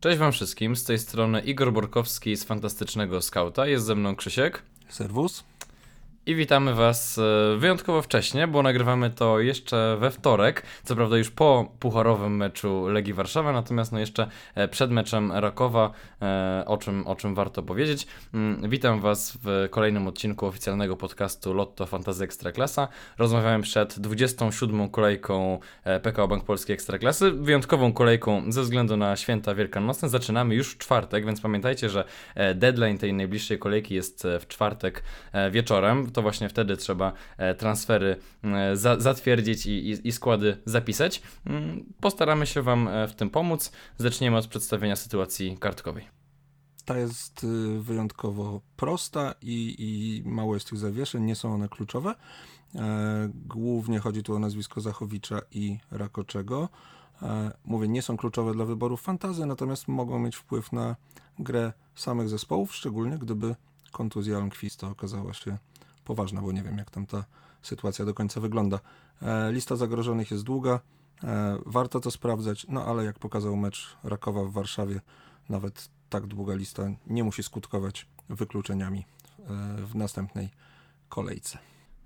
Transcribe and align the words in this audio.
Cześć 0.00 0.18
Wam 0.18 0.32
wszystkim, 0.32 0.76
z 0.76 0.84
tej 0.84 0.98
strony 0.98 1.40
Igor 1.40 1.72
Borkowski 1.72 2.36
z 2.36 2.44
Fantastycznego 2.44 3.22
Skauta, 3.22 3.66
jest 3.66 3.86
ze 3.86 3.94
mną 3.94 4.16
Krzysiek. 4.16 4.62
Serwus. 4.88 5.44
I 6.26 6.34
witamy 6.34 6.74
Was 6.74 7.18
e, 7.18 7.56
wyjątkowo 7.58 8.02
wcześnie, 8.02 8.46
bo 8.46 8.62
nagrywamy 8.62 9.10
to 9.10 9.40
jeszcze 9.40 9.96
we 10.00 10.10
wtorek. 10.10 10.62
Co 10.84 10.96
prawda 10.96 11.18
już 11.18 11.30
po 11.30 11.72
pucharowym 11.78 12.36
meczu 12.36 12.88
Legii 12.88 13.14
Warszawa, 13.14 13.52
natomiast 13.52 13.92
no 13.92 13.98
jeszcze 13.98 14.28
e, 14.54 14.68
przed 14.68 14.90
meczem 14.90 15.32
Rakowa, 15.32 15.90
e, 16.22 16.64
o 16.66 16.76
czym, 16.76 17.06
o 17.06 17.16
czym 17.16 17.34
warto 17.34 17.62
powiedzieć. 17.62 18.06
Mm, 18.34 18.70
witam 18.70 19.00
Was 19.00 19.38
w 19.42 19.68
kolejnym 19.70 20.06
odcinku 20.06 20.46
oficjalnego 20.46 20.96
podcastu 20.96 21.54
Lotto 21.54 21.86
Fantasy 21.86 22.24
Ekstraklasa. 22.24 22.88
Rozmawiałem 23.18 23.62
przed 23.62 24.00
27. 24.00 24.88
kolejką 24.88 25.58
PKO 26.02 26.28
Bank 26.28 26.44
Polskiej 26.44 26.74
Ekstraklasy, 26.74 27.30
wyjątkową 27.30 27.92
kolejką 27.92 28.52
ze 28.52 28.62
względu 28.62 28.96
na 28.96 29.16
święta 29.16 29.54
wielkanocne. 29.54 30.08
Zaczynamy 30.08 30.54
już 30.54 30.74
w 30.74 30.78
czwartek, 30.78 31.26
więc 31.26 31.40
pamiętajcie, 31.40 31.90
że 31.90 32.04
deadline 32.54 32.98
tej 32.98 33.12
najbliższej 33.12 33.58
kolejki 33.58 33.94
jest 33.94 34.26
w 34.40 34.48
czwartek 34.48 35.02
wieczorem 35.50 36.09
to 36.10 36.22
właśnie 36.22 36.48
wtedy 36.48 36.76
trzeba 36.76 37.12
e, 37.36 37.54
transfery 37.54 38.16
e, 38.42 38.76
za, 38.76 39.00
zatwierdzić 39.00 39.66
i, 39.66 40.12
składy 40.12 40.56
zapisać. 40.64 41.22
Mm, 41.46 41.84
postaramy 42.00 42.46
się 42.46 42.62
Wam 42.62 42.88
e, 42.88 43.08
w 43.08 43.14
tym 43.14 43.30
pomóc. 43.30 43.72
Zaczniemy 43.98 44.36
od 44.36 44.46
przedstawienia 44.46 44.96
sytuacji 44.96 45.56
kartkowej. 45.60 46.08
Ta 46.84 46.98
jest 46.98 47.44
y, 47.44 47.80
wyjątkowo 47.80 48.60
prosta 48.76 49.34
i, 49.42 49.76
i 49.78 50.22
mało 50.28 50.54
jest 50.54 50.68
tych 50.68 50.78
zawieszeń, 50.78 51.24
nie 51.24 51.34
są 51.34 51.54
one 51.54 51.68
kluczowe. 51.68 52.14
Głównie 53.28 53.98
chodzi 53.98 54.22
tu 54.22 54.34
o 54.34 54.38
nazwisko 54.38 54.80
Zachowicza 54.80 55.40
i 55.50 55.78
Rakoczego. 55.90 56.68
Mówię, 57.64 57.88
nie 57.88 58.02
są 58.02 58.16
kluczowe 58.16 58.52
dla 58.52 58.64
wyborów 58.64 59.02
fantazy, 59.02 59.46
natomiast 59.46 59.88
mogą 59.88 60.18
mieć 60.18 60.36
wpływ 60.36 60.72
na 60.72 60.96
grę 61.38 61.72
samych 61.94 62.28
zespołów, 62.28 62.74
szczególnie 62.74 63.18
gdyby 63.18 63.54
kontuzja 63.92 64.36
Almquista 64.36 64.88
okazała 64.88 65.34
się 65.34 65.58
poważna, 66.10 66.42
bo 66.42 66.52
nie 66.52 66.62
wiem, 66.62 66.78
jak 66.78 66.90
tam 66.90 67.06
ta 67.06 67.24
sytuacja 67.62 68.04
do 68.04 68.14
końca 68.14 68.40
wygląda. 68.40 68.80
E, 69.22 69.52
lista 69.52 69.76
zagrożonych 69.76 70.30
jest 70.30 70.44
długa, 70.44 70.80
e, 71.24 71.58
warto 71.66 72.00
to 72.00 72.10
sprawdzać, 72.10 72.66
no 72.68 72.84
ale 72.84 73.04
jak 73.04 73.18
pokazał 73.18 73.56
mecz 73.56 73.96
Rakowa 74.04 74.44
w 74.44 74.52
Warszawie, 74.52 75.00
nawet 75.48 75.88
tak 76.08 76.26
długa 76.26 76.54
lista 76.54 76.82
nie 77.06 77.24
musi 77.24 77.42
skutkować 77.42 78.06
wykluczeniami 78.28 78.98
e, 78.98 79.44
w 79.86 79.94
następnej 79.94 80.48
kolejce. 81.08 81.58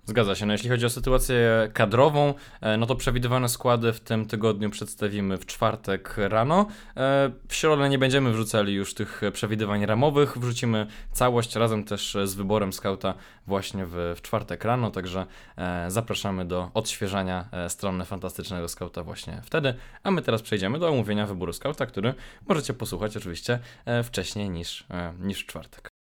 Zgadza 0.05 0.35
się. 0.35 0.45
No 0.45 0.53
jeśli 0.53 0.69
chodzi 0.69 0.85
o 0.85 0.89
sytuację 0.89 1.69
kadrową, 1.73 2.33
e, 2.61 2.77
no 2.77 2.85
to 2.85 2.95
przewidywane 2.95 3.49
składy 3.49 3.93
w 3.93 3.99
tym 3.99 4.25
tygodniu 4.25 4.69
przedstawimy 4.69 5.37
w 5.37 5.45
czwartek 5.45 6.15
rano. 6.17 6.67
E, 6.97 7.31
w 7.47 7.55
środę 7.55 7.89
nie 7.89 7.97
będziemy 7.97 8.31
wrzucali 8.31 8.73
już 8.73 8.93
tych 8.93 9.21
przewidywań 9.33 9.85
ramowych, 9.85 10.37
wrzucimy 10.37 10.87
całość 11.11 11.55
razem 11.55 11.83
też 11.83 12.17
z 12.23 12.35
wyborem 12.35 12.73
skauta 12.73 13.13
właśnie 13.47 13.85
w, 13.85 14.13
w 14.17 14.21
czwartek 14.21 14.63
rano, 14.63 14.91
także 14.91 15.25
e, 15.57 15.91
zapraszamy 15.91 16.45
do 16.45 16.71
odświeżania 16.73 17.49
strony 17.67 18.05
fantastycznego 18.05 18.67
skauta 18.67 19.03
właśnie 19.03 19.41
wtedy. 19.43 19.73
A 20.03 20.11
my 20.11 20.21
teraz 20.21 20.41
przejdziemy 20.41 20.79
do 20.79 20.87
omówienia 20.87 21.27
wyboru 21.27 21.53
skauta, 21.53 21.85
który 21.85 22.13
możecie 22.47 22.73
posłuchać 22.73 23.17
oczywiście 23.17 23.59
wcześniej 24.03 24.49
niż, 24.49 24.85
niż 25.19 25.43
w 25.43 25.45
czwartek. 25.45 25.94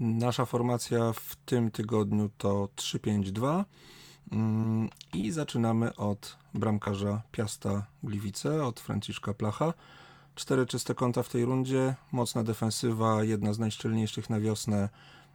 Nasza 0.00 0.44
formacja 0.44 1.12
w 1.12 1.36
tym 1.36 1.70
tygodniu 1.70 2.30
to 2.38 2.68
3-5-2 2.76 3.64
mm, 4.32 4.88
i 5.12 5.30
zaczynamy 5.30 5.96
od 5.96 6.38
bramkarza 6.54 7.22
Piasta 7.32 7.86
Gliwice, 8.02 8.64
od 8.64 8.80
Franciszka 8.80 9.34
Placha. 9.34 9.74
Cztery 10.34 10.66
czyste 10.66 10.94
kąta 10.94 11.22
w 11.22 11.28
tej 11.28 11.44
rundzie, 11.44 11.94
mocna 12.12 12.42
defensywa, 12.42 13.24
jedna 13.24 13.52
z 13.52 13.58
najszczelniejszych 13.58 14.30
na 14.30 14.40
wiosnę. 14.40 14.88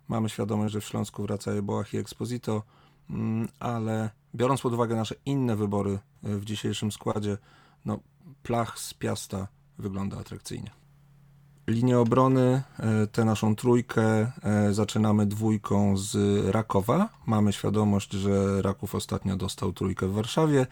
Mamy 0.07 0.29
świadomość, 0.29 0.73
że 0.73 0.81
w 0.81 0.85
Śląsku 0.85 1.23
wraca 1.23 1.61
Boach 1.61 1.94
i 1.94 1.97
Exposito, 1.97 2.63
mm, 3.09 3.47
ale 3.59 4.09
biorąc 4.35 4.61
pod 4.61 4.73
uwagę 4.73 4.95
nasze 4.95 5.16
inne 5.25 5.55
wybory 5.55 6.00
w 6.23 6.45
dzisiejszym 6.45 6.91
składzie, 6.91 7.38
no 7.85 8.00
Plach 8.44 8.79
z 8.79 8.94
Piasta 8.94 9.47
wygląda 9.78 10.17
atrakcyjnie. 10.17 10.78
Linię 11.69 12.00
obrony, 12.00 12.62
e, 12.80 13.07
tę 13.07 13.25
naszą 13.25 13.56
trójkę, 13.56 14.02
e, 14.44 14.74
zaczynamy 14.74 15.25
dwójką 15.25 15.97
z 15.97 16.16
Rakowa. 16.52 17.09
Mamy 17.25 17.53
świadomość, 17.53 18.12
że 18.12 18.62
Raków 18.62 18.96
ostatnio 18.96 19.35
dostał 19.35 19.74
trójkę 19.74 20.08
w 20.08 20.13
Warszawie, 20.13 20.68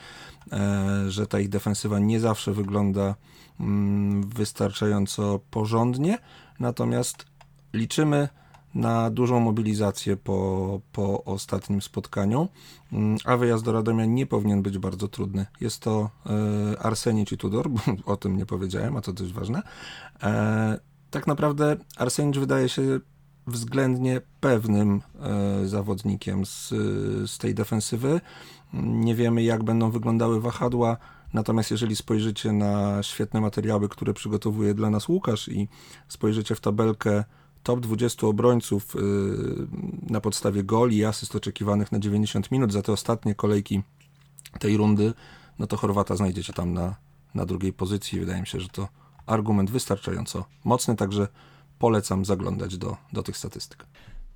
e, 0.52 1.12
że 1.12 1.28
ta 1.28 1.40
ich 1.40 1.50
defensywa 1.50 2.00
nie 2.00 2.20
zawsze 2.20 2.54
wygląda 2.54 3.16
mm, 3.60 4.24
wystarczająco 4.24 5.40
porządnie, 5.52 6.18
natomiast 6.60 7.26
liczymy 7.74 8.30
na 8.78 9.10
dużą 9.10 9.40
mobilizację 9.40 10.18
po, 10.18 10.82
po 10.92 11.24
ostatnim 11.24 11.82
spotkaniu, 11.82 12.48
mm, 12.94 13.18
a 13.26 13.38
wyjazd 13.38 13.66
do 13.66 13.72
Radomia 13.72 14.06
nie 14.06 14.26
powinien 14.26 14.62
być 14.62 14.78
bardzo 14.78 15.08
trudny. 15.08 15.46
Jest 15.62 15.80
to 15.80 16.10
Arsenic 16.80 17.32
i 17.32 17.38
Tudor, 17.38 17.70
bo 17.70 17.80
o 18.14 18.18
tym 18.18 18.38
nie 18.38 18.46
powiedziałem, 18.46 18.98
a 18.98 19.02
to 19.02 19.14
dość 19.14 19.34
ważne 19.34 19.62
tak 21.12 21.28
naprawdę 21.28 21.78
Arsenicz 21.98 22.38
wydaje 22.38 22.70
się 22.70 23.00
względnie 23.48 24.22
pewnym 24.40 25.02
e, 25.20 25.68
zawodnikiem 25.68 26.46
z, 26.46 26.70
z 27.32 27.38
tej 27.38 27.56
defensywy. 27.56 28.22
Nie 28.74 29.16
wiemy, 29.16 29.44
jak 29.44 29.64
będą 29.64 29.92
wyglądały 29.92 30.42
wahadła, 30.42 30.98
natomiast 31.34 31.72
jeżeli 31.72 31.96
spojrzycie 31.96 32.52
na 32.52 33.04
świetne 33.04 33.42
materiały, 33.42 33.90
które 33.90 34.14
przygotowuje 34.14 34.74
dla 34.74 34.90
nas 34.90 35.10
Łukasz 35.10 35.48
i 35.48 35.68
spojrzycie 36.08 36.56
w 36.56 36.60
tabelkę 36.60 37.24
top 37.68 37.80
20 37.80 38.28
obrońców 38.28 38.96
e, 38.96 39.00
na 40.12 40.22
podstawie 40.22 40.64
goli 40.64 40.98
i 40.98 41.06
asyst 41.06 41.36
oczekiwanych 41.36 41.92
na 41.92 42.00
90 42.00 42.52
minut 42.52 42.74
za 42.74 42.82
te 42.82 42.92
ostatnie 42.92 43.36
kolejki 43.36 43.84
tej 44.60 44.78
rundy, 44.78 45.14
no 45.60 45.68
to 45.68 45.78
Chorwata 45.78 46.16
znajdziecie 46.16 46.54
tam 46.54 46.74
na, 46.74 46.96
na 47.36 47.46
drugiej 47.46 47.74
pozycji. 47.74 48.20
Wydaje 48.20 48.42
mi 48.42 48.48
się, 48.48 48.60
że 48.60 48.70
to 48.70 48.88
argument 49.26 49.72
wystarczająco 49.72 50.46
mocny, 50.64 50.96
także 50.96 51.28
polecam 51.80 52.26
zaglądać 52.26 52.78
do, 52.78 52.98
do 53.14 53.24
tych 53.24 53.38
statystyk. 53.38 53.86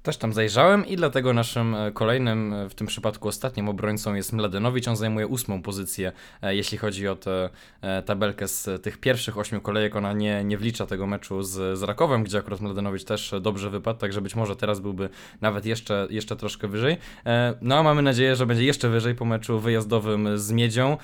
Też 0.04 0.18
tam 0.18 0.34
zajrzałem 0.34 0.86
i 0.86 0.96
dlatego 0.96 1.34
naszym 1.34 1.76
e, 1.76 1.92
kolejnym, 1.92 2.54
e, 2.54 2.70
w 2.70 2.76
tym 2.76 2.88
przypadku 2.88 3.28
ostatnim 3.28 3.70
obrońcą 3.70 4.14
jest 4.14 4.34
Mladenowicz. 4.34 4.88
On 4.88 4.96
zajmuje 4.96 5.28
ósmą 5.28 5.62
pozycję, 5.62 6.12
e, 6.42 6.56
jeśli 6.56 6.78
chodzi 6.78 7.08
o 7.08 7.16
tę 7.16 7.50
tabelkę 8.06 8.48
z 8.48 8.84
tych 8.84 8.98
pierwszych 8.98 9.38
ośmiu 9.38 9.62
kolejek. 9.62 9.96
Ona 9.96 10.14
nie, 10.14 10.44
nie 10.44 10.58
wlicza 10.58 10.86
tego 10.86 11.08
meczu 11.08 11.44
z, 11.44 11.80
z 11.80 11.84
Rakowem, 11.84 12.24
gdzie 12.24 12.38
akurat 12.38 12.62
Mladenowicz 12.62 13.04
też 13.04 13.34
dobrze 13.42 13.70
wypadł, 13.70 14.00
także 14.00 14.22
być 14.22 14.36
może 14.36 14.56
teraz 14.56 14.80
byłby 14.80 15.10
nawet 15.42 15.66
jeszcze, 15.66 16.08
jeszcze 16.10 16.36
troszkę 16.36 16.68
wyżej. 16.68 16.98
No 17.62 17.78
a 17.78 17.84
mamy 17.84 18.02
nadzieję, 18.02 18.36
że 18.36 18.46
będzie 18.46 18.66
jeszcze 18.66 18.90
wyżej 18.90 19.16
po 19.16 19.26
meczu 19.26 19.60
wyjazdowym 19.60 20.38
z 20.38 20.52
Miedzią. 20.52 20.98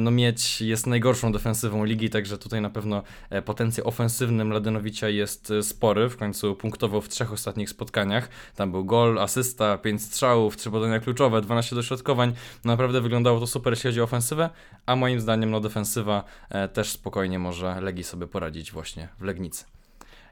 No 0.00 0.10
Miedź 0.10 0.60
jest 0.60 0.86
najgorszą 0.86 1.32
defensywą 1.32 1.84
ligi, 1.84 2.10
także 2.10 2.38
tutaj 2.38 2.60
na 2.60 2.70
pewno 2.70 3.02
potencjał 3.44 3.88
ofensywny 3.88 4.44
Mladenowicza 4.44 5.08
jest 5.08 5.52
spory. 5.62 6.08
W 6.08 6.16
końcu 6.16 6.54
punktował 6.54 7.00
w 7.00 7.08
trzech 7.08 7.32
ostatnich 7.32 7.70
spotkaniach. 7.70 8.27
Tam 8.56 8.70
był 8.70 8.84
gol, 8.84 9.18
asysta, 9.18 9.78
5 9.78 10.02
strzałów, 10.02 10.56
3 10.56 10.70
podania 10.70 11.00
kluczowe, 11.00 11.40
12 11.40 11.76
dośrodkowań. 11.76 12.32
Naprawdę 12.64 13.00
wyglądało 13.00 13.40
to 13.40 13.46
super, 13.46 13.72
jeśli 13.72 13.88
chodzi 13.88 14.00
o 14.00 14.04
ofensywę, 14.04 14.50
a 14.86 14.96
moim 14.96 15.20
zdaniem 15.20 15.50
no 15.50 15.60
defensywa 15.60 16.24
e, 16.50 16.68
też 16.68 16.90
spokojnie 16.90 17.38
może 17.38 17.80
Legii 17.80 18.04
sobie 18.04 18.26
poradzić 18.26 18.72
właśnie 18.72 19.08
w 19.18 19.22
Legnicy. 19.22 19.77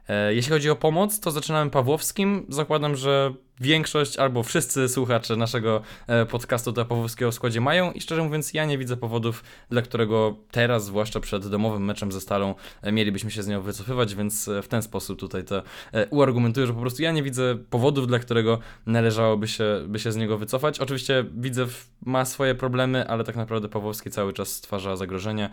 E, 0.07 0.33
jeśli 0.33 0.51
chodzi 0.51 0.69
o 0.69 0.75
pomoc, 0.75 1.19
to 1.19 1.31
zaczynamy 1.31 1.71
Pawłowskim. 1.71 2.45
Zakładam, 2.49 2.95
że 2.95 3.33
większość 3.59 4.17
albo 4.17 4.43
wszyscy 4.43 4.89
słuchacze 4.89 5.35
naszego 5.35 5.81
e, 6.07 6.25
podcastu 6.25 6.71
do 6.71 6.85
Pawłowskiego 6.85 7.31
w 7.31 7.33
składzie 7.33 7.61
mają 7.61 7.91
i 7.91 8.01
szczerze 8.01 8.23
mówiąc 8.23 8.53
ja 8.53 8.65
nie 8.65 8.77
widzę 8.77 8.97
powodów, 8.97 9.43
dla 9.69 9.81
którego 9.81 10.37
teraz, 10.51 10.85
zwłaszcza 10.85 11.19
przed 11.19 11.47
domowym 11.47 11.85
meczem 11.85 12.11
ze 12.11 12.21
Stalą, 12.21 12.55
e, 12.81 12.91
mielibyśmy 12.91 13.31
się 13.31 13.43
z 13.43 13.47
nią 13.47 13.61
wycofywać, 13.61 14.15
więc 14.15 14.49
w 14.63 14.67
ten 14.67 14.81
sposób 14.81 15.19
tutaj 15.19 15.43
to 15.43 15.63
uargumentuję, 16.09 16.67
że 16.67 16.73
po 16.73 16.81
prostu 16.81 17.03
ja 17.03 17.11
nie 17.11 17.23
widzę 17.23 17.55
powodów, 17.69 18.07
dla 18.07 18.19
którego 18.19 18.59
należałoby 18.85 19.47
się, 19.47 19.85
by 19.87 19.99
się 19.99 20.11
z 20.11 20.15
niego 20.15 20.37
wycofać. 20.37 20.79
Oczywiście 20.79 21.25
widzę, 21.37 21.65
ma 22.05 22.25
swoje 22.25 22.55
problemy, 22.55 23.07
ale 23.07 23.23
tak 23.23 23.35
naprawdę 23.35 23.69
Pawłowski 23.69 24.09
cały 24.09 24.33
czas 24.33 24.49
stwarza 24.49 24.95
zagrożenie, 24.95 25.49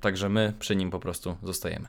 także 0.00 0.28
my 0.28 0.52
przy 0.58 0.76
nim 0.76 0.90
po 0.90 1.00
prostu 1.00 1.36
zostajemy. 1.42 1.86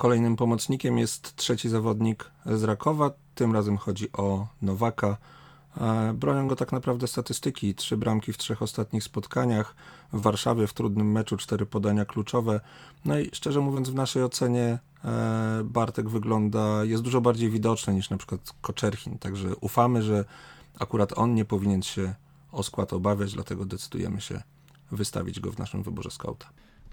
Kolejnym 0.00 0.36
pomocnikiem 0.36 0.98
jest 0.98 1.36
trzeci 1.36 1.68
zawodnik 1.68 2.30
z 2.46 2.62
Rakowa. 2.62 3.10
Tym 3.34 3.52
razem 3.52 3.76
chodzi 3.76 4.12
o 4.12 4.46
Nowaka. 4.62 5.16
E, 5.80 6.12
bronią 6.12 6.48
go 6.48 6.56
tak 6.56 6.72
naprawdę 6.72 7.06
statystyki. 7.06 7.74
Trzy 7.74 7.96
bramki 7.96 8.32
w 8.32 8.38
trzech 8.38 8.62
ostatnich 8.62 9.04
spotkaniach. 9.04 9.74
W 10.12 10.20
Warszawie 10.20 10.66
w 10.66 10.72
trudnym 10.72 11.12
meczu 11.12 11.36
cztery 11.36 11.66
podania 11.66 12.04
kluczowe. 12.04 12.60
No 13.04 13.18
i 13.18 13.30
szczerze 13.32 13.60
mówiąc, 13.60 13.90
w 13.90 13.94
naszej 13.94 14.22
ocenie 14.22 14.78
e, 15.04 15.60
Bartek 15.64 16.08
wygląda, 16.08 16.84
jest 16.84 17.02
dużo 17.02 17.20
bardziej 17.20 17.50
widoczny 17.50 17.94
niż 17.94 18.10
na 18.10 18.16
przykład 18.16 18.40
Koczerchin. 18.60 19.18
Także 19.18 19.56
ufamy, 19.56 20.02
że 20.02 20.24
akurat 20.78 21.18
on 21.18 21.34
nie 21.34 21.44
powinien 21.44 21.82
się 21.82 22.14
o 22.52 22.62
skład 22.62 22.92
obawiać, 22.92 23.32
dlatego 23.32 23.64
decydujemy 23.64 24.20
się 24.20 24.42
wystawić 24.92 25.40
go 25.40 25.52
w 25.52 25.58
naszym 25.58 25.82
wyborze 25.82 26.10
skauta. 26.10 26.46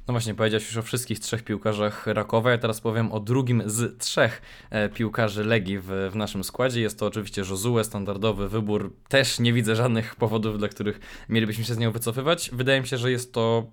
No 0.08 0.14
właśnie, 0.14 0.36
powiedziałeś 0.36 0.68
już 0.68 0.78
o 0.78 0.82
wszystkich 0.82 1.20
trzech 1.20 1.44
piłkarzach 1.44 2.08
Rakowa. 2.08 2.52
Ja 2.52 2.58
teraz 2.58 2.82
powiem 2.82 3.12
o 3.12 3.20
drugim 3.20 3.64
z 3.66 3.98
trzech 3.98 4.42
e, 4.70 4.90
piłkarzy 4.90 5.44
Legii 5.44 5.80
w, 5.80 6.10
w 6.12 6.16
naszym 6.16 6.44
składzie. 6.44 6.82
Jest 6.82 7.00
to 7.00 7.06
oczywiście 7.06 7.42
Josue, 7.42 7.84
standardowy 7.84 8.50
wybór. 8.50 8.94
Też 9.10 9.40
nie 9.40 9.54
widzę 9.54 9.76
żadnych 9.76 10.16
powodów, 10.16 10.58
dla 10.58 10.68
których 10.68 11.00
mielibyśmy 11.30 11.64
się 11.64 11.74
z 11.74 11.78
nią 11.78 11.92
wycofywać. 11.92 12.50
Wydaje 12.54 12.82
mi 12.82 12.88
się, 12.88 12.98
że 12.98 13.12
jest 13.12 13.34
to 13.34 13.72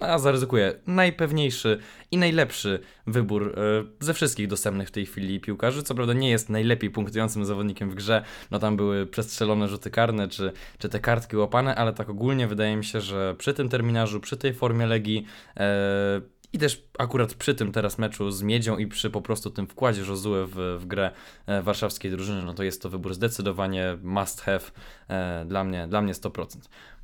a 0.00 0.18
zaryzykuję, 0.18 0.74
najpewniejszy 0.86 1.78
i 2.10 2.16
najlepszy 2.16 2.80
wybór 3.06 3.58
e, 3.58 3.84
ze 4.00 4.14
wszystkich 4.14 4.48
dostępnych 4.48 4.88
w 4.88 4.90
tej 4.90 5.06
chwili 5.06 5.40
piłkarzy. 5.40 5.82
Co 5.82 5.94
prawda 5.94 6.12
nie 6.12 6.30
jest 6.30 6.48
najlepiej 6.48 6.90
punktującym 6.90 7.44
zawodnikiem 7.44 7.90
w 7.90 7.94
grze, 7.94 8.24
no 8.50 8.58
tam 8.58 8.76
były 8.76 9.06
przestrzelone 9.06 9.68
rzuty 9.68 9.90
karne, 9.90 10.28
czy, 10.28 10.52
czy 10.78 10.88
te 10.88 11.00
kartki 11.00 11.36
łapane, 11.36 11.74
ale 11.74 11.92
tak 11.92 12.10
ogólnie 12.10 12.46
wydaje 12.46 12.76
mi 12.76 12.84
się, 12.84 13.00
że 13.00 13.34
przy 13.38 13.54
tym 13.54 13.68
terminarzu, 13.68 14.20
przy 14.20 14.36
tej 14.36 14.54
formie 14.54 14.86
Legii 14.86 15.26
e, 15.56 16.20
i 16.52 16.58
też 16.58 16.84
akurat 16.98 17.34
przy 17.34 17.54
tym 17.54 17.72
teraz 17.72 17.98
meczu 17.98 18.30
z 18.30 18.42
Miedzią 18.42 18.78
i 18.78 18.86
przy 18.86 19.10
po 19.10 19.22
prostu 19.22 19.50
tym 19.50 19.66
wkładzie 19.66 20.00
Josue 20.00 20.46
w, 20.46 20.78
w 20.80 20.86
grę 20.86 21.10
e, 21.46 21.62
warszawskiej 21.62 22.10
drużyny, 22.10 22.42
no 22.42 22.54
to 22.54 22.62
jest 22.62 22.82
to 22.82 22.90
wybór 22.90 23.14
zdecydowanie 23.14 23.98
must 24.02 24.40
have 24.40 24.60
e, 25.08 25.44
dla 25.44 25.64
mnie, 25.64 25.86
dla 25.88 26.02
mnie 26.02 26.12
100%. 26.12 26.46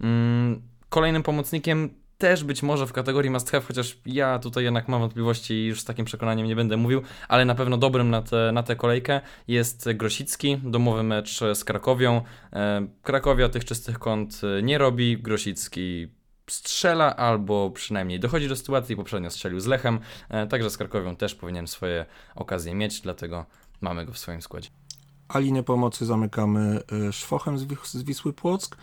Mm, 0.00 0.62
kolejnym 0.88 1.22
pomocnikiem 1.22 2.03
też 2.24 2.44
być 2.44 2.62
może 2.62 2.86
w 2.86 2.92
kategorii 2.92 3.30
must 3.30 3.50
have, 3.50 3.64
chociaż 3.64 3.98
ja 4.06 4.38
tutaj 4.38 4.64
jednak 4.64 4.88
mam 4.88 5.00
wątpliwości 5.00 5.54
i 5.54 5.66
już 5.66 5.80
z 5.80 5.84
takim 5.84 6.04
przekonaniem 6.04 6.46
nie 6.46 6.56
będę 6.56 6.76
mówił, 6.76 7.02
ale 7.28 7.44
na 7.44 7.54
pewno 7.54 7.76
dobrym 7.76 8.10
na, 8.10 8.22
te, 8.22 8.52
na 8.52 8.62
tę 8.62 8.76
kolejkę 8.76 9.20
jest 9.48 9.92
Grosicki, 9.92 10.58
domowy 10.62 11.02
mecz 11.02 11.40
z 11.54 11.64
Krakowią. 11.64 12.22
E, 12.52 12.86
Krakowia 13.02 13.48
tych 13.48 13.64
czystych 13.64 13.98
kąt 13.98 14.40
nie 14.62 14.78
robi, 14.78 15.18
Grosicki 15.18 16.08
strzela 16.50 17.16
albo 17.16 17.70
przynajmniej 17.70 18.20
dochodzi 18.20 18.48
do 18.48 18.56
sytuacji, 18.56 18.96
poprzednio 18.96 19.30
strzelił 19.30 19.60
z 19.60 19.66
Lechem, 19.66 20.00
e, 20.28 20.46
także 20.46 20.70
z 20.70 20.78
Krakowią 20.78 21.16
też 21.16 21.34
powinien 21.34 21.66
swoje 21.66 22.06
okazje 22.34 22.74
mieć, 22.74 23.00
dlatego 23.00 23.46
mamy 23.80 24.06
go 24.06 24.12
w 24.12 24.18
swoim 24.18 24.42
składzie. 24.42 24.68
A 25.28 25.38
linię 25.38 25.62
pomocy 25.62 26.06
zamykamy 26.06 26.80
e, 27.08 27.12
Szwochem 27.12 27.58
z 27.84 28.02
Wisły 28.02 28.32
Płock 28.32 28.76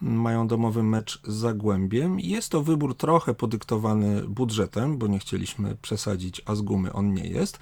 mają 0.00 0.48
domowy 0.48 0.82
mecz 0.82 1.20
z 1.24 1.34
Zagłębiem. 1.34 2.20
Jest 2.20 2.48
to 2.48 2.62
wybór 2.62 2.96
trochę 2.96 3.34
podyktowany 3.34 4.22
budżetem, 4.28 4.98
bo 4.98 5.06
nie 5.06 5.18
chcieliśmy 5.18 5.76
przesadzić, 5.82 6.42
a 6.46 6.54
z 6.54 6.60
gumy 6.60 6.92
on 6.92 7.14
nie 7.14 7.26
jest. 7.26 7.58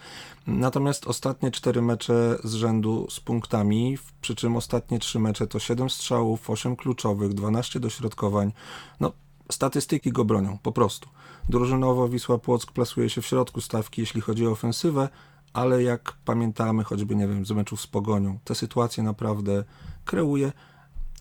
Natomiast 0.47 1.07
ostatnie 1.07 1.51
cztery 1.51 1.83
mecze 1.83 2.39
z 2.45 2.55
rzędu 2.55 3.07
z 3.11 3.21
punktami, 3.21 3.99
przy 4.21 4.35
czym 4.35 4.57
ostatnie 4.57 4.99
trzy 4.99 5.19
mecze 5.19 5.47
to 5.47 5.59
7 5.59 5.91
strzałów, 5.91 6.51
8 6.51 6.77
kluczowych, 6.77 7.35
12 7.35 7.81
dośrodkowań. 7.81 8.53
No, 9.01 9.13
statystyki 9.51 10.13
go 10.13 10.25
bronią, 10.25 10.59
po 10.63 10.73
prostu. 10.73 11.09
Drużynowo 11.49 12.09
Wisła 12.09 12.39
Płock 12.39 12.73
plasuje 12.73 13.11
się 13.11 13.23
w 13.23 13.27
środku 13.27 13.61
stawki, 13.61 14.01
jeśli 14.01 14.21
chodzi 14.21 14.47
o 14.47 14.51
ofensywę, 14.51 15.09
ale 15.53 15.83
jak 15.83 16.13
pamiętamy, 16.25 16.85
choćby, 16.85 17.17
nie 17.17 17.29
wiem, 17.29 17.47
z 17.47 17.53
meczów 17.53 17.81
z 17.81 17.87
Pogonią, 17.87 18.39
te 18.45 18.55
sytuacje 18.55 19.03
naprawdę 19.03 19.65
kreuje 20.05 20.53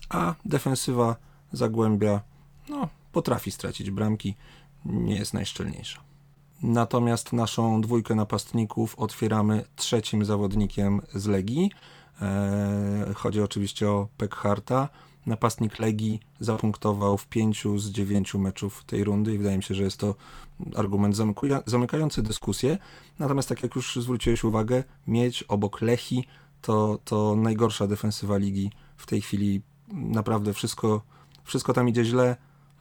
a 0.08 0.34
defensywa 0.44 1.16
Zagłębia 1.52 2.20
no, 2.68 2.88
potrafi 3.12 3.50
stracić 3.50 3.90
bramki, 3.90 4.34
nie 4.84 5.16
jest 5.16 5.34
najszczelniejsza. 5.34 6.00
Natomiast 6.62 7.32
naszą 7.32 7.80
dwójkę 7.80 8.14
napastników 8.14 8.98
otwieramy 8.98 9.64
trzecim 9.76 10.24
zawodnikiem 10.24 11.00
z 11.14 11.26
Legii. 11.26 11.70
Eee, 12.22 13.14
chodzi 13.14 13.40
oczywiście 13.40 13.88
o 13.88 14.08
Pekharta. 14.16 14.88
Napastnik 15.26 15.78
Legii 15.78 16.20
zapunktował 16.40 17.18
w 17.18 17.26
pięciu 17.26 17.78
z 17.78 17.90
dziewięciu 17.90 18.38
meczów 18.38 18.84
tej 18.84 19.04
rundy 19.04 19.34
i 19.34 19.38
wydaje 19.38 19.56
mi 19.56 19.62
się, 19.62 19.74
że 19.74 19.82
jest 19.82 20.00
to 20.00 20.14
argument 20.76 21.16
zamykający 21.66 22.22
dyskusję. 22.22 22.78
Natomiast 23.18 23.48
tak 23.48 23.62
jak 23.62 23.76
już 23.76 23.96
zwróciłeś 23.96 24.44
uwagę, 24.44 24.84
mieć 25.06 25.42
obok 25.42 25.80
Lechi 25.80 26.26
to, 26.62 26.98
to 27.04 27.36
najgorsza 27.36 27.86
defensywa 27.86 28.36
ligi 28.36 28.70
w 28.96 29.06
tej 29.06 29.20
chwili 29.20 29.62
naprawdę 29.88 30.52
wszystko, 30.52 31.02
wszystko 31.44 31.72
tam 31.72 31.88
idzie 31.88 32.04
źle. 32.04 32.36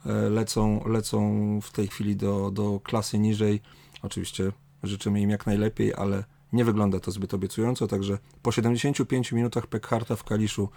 E, 0.06 0.30
lecą, 0.30 0.88
lecą 0.88 1.60
w 1.62 1.72
tej 1.72 1.88
chwili 1.88 2.16
do, 2.16 2.52
do 2.52 2.80
klasy 2.80 3.20
niżej. 3.20 3.62
Oczywiście 4.02 4.52
życzymy 4.84 5.22
im 5.22 5.30
jak 5.30 5.46
najlepiej, 5.46 5.94
ale 5.94 6.24
nie 6.54 6.66
wygląda 6.66 7.00
to 7.00 7.12
zbyt 7.12 7.34
obiecująco, 7.34 7.88
także 7.88 8.18
po 8.42 8.52
75 8.52 9.32
minutach 9.32 9.68
Pekharta 9.68 10.16
w 10.16 10.24
Kaliszu 10.24 10.70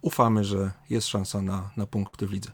ufamy, 0.00 0.44
że 0.44 0.72
jest 0.90 1.08
szansa 1.08 1.42
na, 1.42 1.70
na 1.76 1.86
punkty 1.86 2.26
w 2.26 2.32
lidze. 2.32 2.50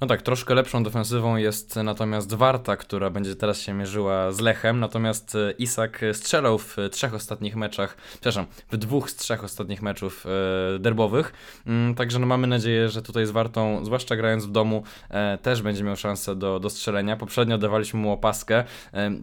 No 0.00 0.06
tak, 0.06 0.22
troszkę 0.22 0.54
lepszą 0.54 0.82
defensywą 0.82 1.36
jest 1.36 1.76
natomiast 1.76 2.34
Warta, 2.34 2.76
która 2.76 3.10
będzie 3.10 3.36
teraz 3.36 3.60
się 3.60 3.74
mierzyła 3.74 4.32
z 4.32 4.40
Lechem, 4.40 4.80
natomiast 4.80 5.34
e, 5.34 5.52
Isak 5.52 6.04
strzelał 6.12 6.58
w 6.58 6.76
trzech 6.90 7.14
ostatnich 7.14 7.56
meczach, 7.56 7.96
przepraszam, 8.10 8.46
w 8.70 8.76
dwóch 8.76 9.10
z 9.10 9.16
trzech 9.16 9.44
ostatnich 9.44 9.82
meczów 9.82 10.26
e, 10.26 10.78
derbowych, 10.78 11.32
mm, 11.66 11.94
także 11.94 12.18
no 12.18 12.26
mamy 12.26 12.46
nadzieję, 12.46 12.88
że 12.88 13.02
tutaj 13.02 13.26
z 13.26 13.30
Wartą, 13.30 13.84
zwłaszcza 13.84 14.16
grając 14.16 14.46
w 14.46 14.50
domu, 14.50 14.82
e, 15.10 15.38
też 15.38 15.62
będzie 15.62 15.84
miał 15.84 15.96
szansę 15.96 16.36
do, 16.36 16.60
do 16.60 16.70
strzelenia. 16.70 17.16
Poprzednio 17.16 17.58
dawaliśmy 17.58 18.00
mu 18.00 18.12
opaskę, 18.12 18.64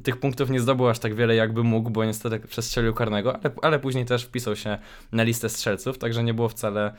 tych 0.03 0.17
punktów 0.17 0.49
nie 0.49 0.59
zdobył 0.59 0.87
aż 0.87 0.99
tak 0.99 1.15
wiele 1.15 1.35
jakby 1.35 1.63
mógł, 1.63 1.89
bo 1.89 2.05
niestety 2.05 2.39
przestrzelił 2.39 2.93
karnego, 2.93 3.35
ale, 3.35 3.51
ale 3.61 3.79
później 3.79 4.05
też 4.05 4.23
wpisał 4.25 4.55
się 4.55 4.77
na 5.11 5.23
listę 5.23 5.49
strzelców, 5.49 5.97
także 5.97 6.23
nie 6.23 6.33
było 6.33 6.49
wcale, 6.49 6.93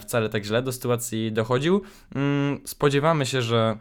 wcale 0.00 0.28
tak 0.28 0.44
źle, 0.44 0.62
do 0.62 0.72
sytuacji 0.72 1.32
dochodził. 1.32 1.82
Mm, 2.14 2.60
spodziewamy 3.12 3.26
się, 3.26 3.42
że 3.42 3.78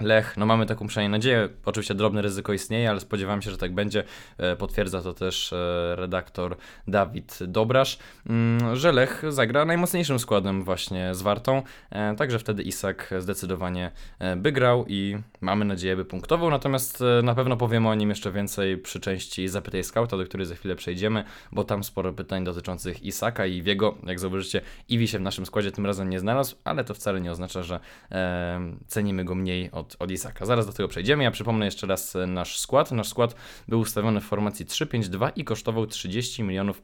Lech, 0.00 0.36
no 0.36 0.46
mamy 0.46 0.66
taką 0.66 0.86
przynajmniej 0.86 1.18
nadzieję, 1.18 1.48
oczywiście 1.64 1.94
drobne 1.94 2.22
ryzyko 2.22 2.52
istnieje, 2.52 2.90
ale 2.90 3.00
spodziewam 3.00 3.42
się, 3.42 3.50
że 3.50 3.58
tak 3.58 3.74
będzie. 3.74 4.04
E, 4.38 4.56
potwierdza 4.56 5.02
to 5.02 5.14
też 5.14 5.52
e, 5.52 5.96
redaktor 5.96 6.56
Dawid 6.88 7.38
Dobrasz, 7.46 7.98
mm, 8.26 8.76
że 8.76 8.92
Lech 8.92 9.22
zagra 9.28 9.64
najmocniejszym 9.64 10.18
składem 10.18 10.64
właśnie 10.64 11.14
z 11.14 11.22
Wartą, 11.22 11.62
e, 11.90 12.14
także 12.14 12.38
wtedy 12.38 12.62
Isak 12.62 13.14
zdecydowanie 13.18 13.90
by 14.36 14.52
grał 14.52 14.84
i 14.88 15.16
mamy 15.40 15.64
nadzieję, 15.64 15.96
by 15.96 16.04
punktował, 16.04 16.50
natomiast 16.50 17.04
na 17.22 17.34
pewno 17.34 17.56
powiemy 17.56 17.88
o 17.88 17.94
nim 17.94 18.08
jeszcze 18.08 18.32
więcej 18.32 18.78
przy 18.78 19.00
części 19.00 19.48
Zapytaj 19.48 19.84
Scouta, 19.84 20.16
do 20.16 20.24
której 20.24 20.46
za 20.46 20.54
chwilę 20.54 20.76
przejdziemy, 20.76 21.24
bo 21.52 21.64
tam 21.64 21.84
sporo 21.84 22.12
pytań 22.12 22.44
dotyczących 22.44 23.02
Isaka 23.02 23.46
i 23.46 23.62
Wiego, 23.62 23.98
jak 24.06 24.20
zauważycie, 24.20 24.60
Iwi 24.88 25.08
się 25.08 25.18
w 25.18 25.22
naszym 25.22 25.46
składzie 25.46 25.72
tym 25.72 25.86
razem 25.86 26.10
nie 26.10 26.20
znalazł, 26.20 26.56
ale 26.64 26.84
to 26.84 26.94
wcale 26.94 27.20
nie 27.20 27.30
oznacza, 27.30 27.62
że 27.62 27.80
cenimy 28.86 29.24
go 29.24 29.34
mniej 29.34 29.70
od 29.70 29.87
od, 29.88 30.02
od 30.02 30.10
Isaka. 30.10 30.46
Zaraz 30.46 30.66
do 30.66 30.72
tego 30.72 30.88
przejdziemy. 30.88 31.24
Ja 31.24 31.30
przypomnę 31.30 31.64
jeszcze 31.64 31.86
raz 31.86 32.16
e, 32.16 32.26
nasz 32.26 32.58
skład. 32.58 32.92
Nasz 32.92 33.08
skład 33.08 33.34
był 33.68 33.80
ustawiony 33.80 34.20
w 34.20 34.24
formacji 34.24 34.66
3-5-2 34.66 35.32
i 35.36 35.44
kosztował 35.44 35.86
30 35.86 36.42
milionów, 36.42 36.82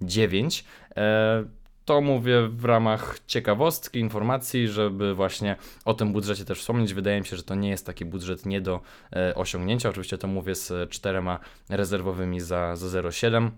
9. 0.00 0.64
E, 0.96 1.44
to 1.84 2.00
mówię 2.00 2.48
w 2.48 2.64
ramach 2.64 3.18
ciekawostki, 3.26 3.98
informacji, 3.98 4.68
żeby 4.68 5.14
właśnie 5.14 5.56
o 5.84 5.94
tym 5.94 6.12
budżecie 6.12 6.44
też 6.44 6.60
wspomnieć. 6.60 6.94
Wydaje 6.94 7.20
mi 7.20 7.26
się, 7.26 7.36
że 7.36 7.42
to 7.42 7.54
nie 7.54 7.68
jest 7.68 7.86
taki 7.86 8.04
budżet 8.04 8.46
nie 8.46 8.60
do 8.60 8.80
e, 9.12 9.34
osiągnięcia. 9.34 9.88
Oczywiście 9.88 10.18
to 10.18 10.28
mówię 10.28 10.54
z 10.54 10.90
czterema 10.90 11.38
rezerwowymi 11.68 12.40
za, 12.40 12.76
za 12.76 13.02
0,7. 13.02 13.50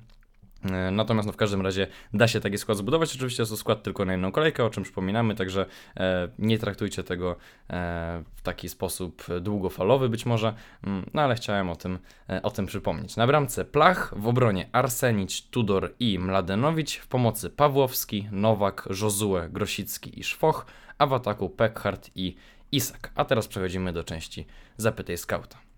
E, 0.64 0.90
natomiast 0.90 1.26
no, 1.26 1.33
w 1.33 1.37
każdym 1.37 1.61
razie 1.61 1.87
da 2.14 2.29
się 2.29 2.40
taki 2.40 2.59
skład 2.59 2.79
zbudować. 2.79 3.14
Oczywiście 3.14 3.43
jest 3.43 3.52
to 3.52 3.57
skład 3.57 3.83
tylko 3.83 4.05
na 4.05 4.12
jedną 4.12 4.33
kolejkę, 4.33 4.64
o 4.64 4.71
czym 4.71 4.83
przypominamy, 4.83 5.35
także 5.35 5.67
e, 5.97 6.29
nie 6.38 6.59
traktujcie 6.59 7.02
tego 7.05 7.37
e, 7.71 8.25
w 8.35 8.43
taki 8.43 8.69
sposób 8.69 9.26
długofalowy 9.40 10.09
być 10.09 10.26
może, 10.26 10.55
mm, 10.85 11.11
no 11.14 11.23
ale 11.23 11.35
chciałem 11.35 11.71
o 11.71 11.76
tym, 11.76 11.99
e, 12.31 12.43
o 12.43 12.50
tym 12.50 12.67
przypomnieć. 12.67 13.17
Na 13.17 13.26
bramce 13.26 13.64
Plach, 13.64 14.14
w 14.17 14.29
obronie 14.29 14.69
Arsenić, 14.73 15.49
Tudor 15.49 15.95
i 16.00 16.19
Mladenowicz, 16.19 16.97
w 16.97 17.09
pomocy 17.09 17.50
Pawłowski, 17.50 18.29
Nowak, 18.33 18.88
Jozue, 19.00 19.49
Grosicki 19.50 20.21
i 20.21 20.25
Szwoch, 20.25 20.67
a 20.99 21.07
w 21.07 21.12
ataku 21.12 21.50
Pekhart 21.50 22.11
i 22.14 22.37
Isak. 22.73 23.11
A 23.14 23.25
teraz 23.25 23.49
przechodzimy 23.49 23.93
do 23.93 24.05
części 24.05 24.47
Zapytaj 24.76 25.19
Skauta. 25.19 25.70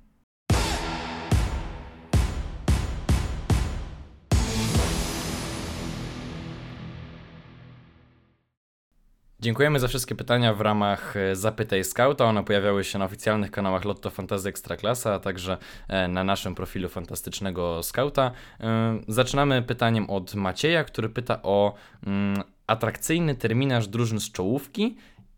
Dziękujemy 9.42 9.80
za 9.80 9.88
wszystkie 9.88 10.14
pytania 10.14 10.54
w 10.54 10.60
ramach 10.60 11.16
e, 11.16 11.36
Zapytaj 11.36 11.84
Scouta. 11.84 12.24
One 12.24 12.44
pojawiały 12.44 12.84
się 12.84 12.98
na 12.98 13.04
oficjalnych 13.04 13.50
kanałach 13.50 13.84
Lotto 13.84 14.10
Fantasy 14.10 14.48
Ekstraklasa, 14.48 15.14
a 15.14 15.18
także 15.18 15.58
e, 15.88 16.08
na 16.08 16.24
naszym 16.24 16.54
profilu 16.54 16.88
Fantastycznego 16.88 17.82
Scouta. 17.82 18.30
E, 18.60 19.00
zaczynamy 19.08 19.62
pytaniem 19.62 20.10
od 20.10 20.34
Macieja, 20.34 20.84
który 20.84 21.08
pyta 21.08 21.42
o 21.42 21.74
mm, 22.06 22.42
atrakcyjny 22.66 23.34
terminarz 23.34 23.88
drużyn 23.88 24.20
z 24.20 24.32
czołówki 24.32 24.96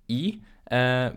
i 0.08 0.40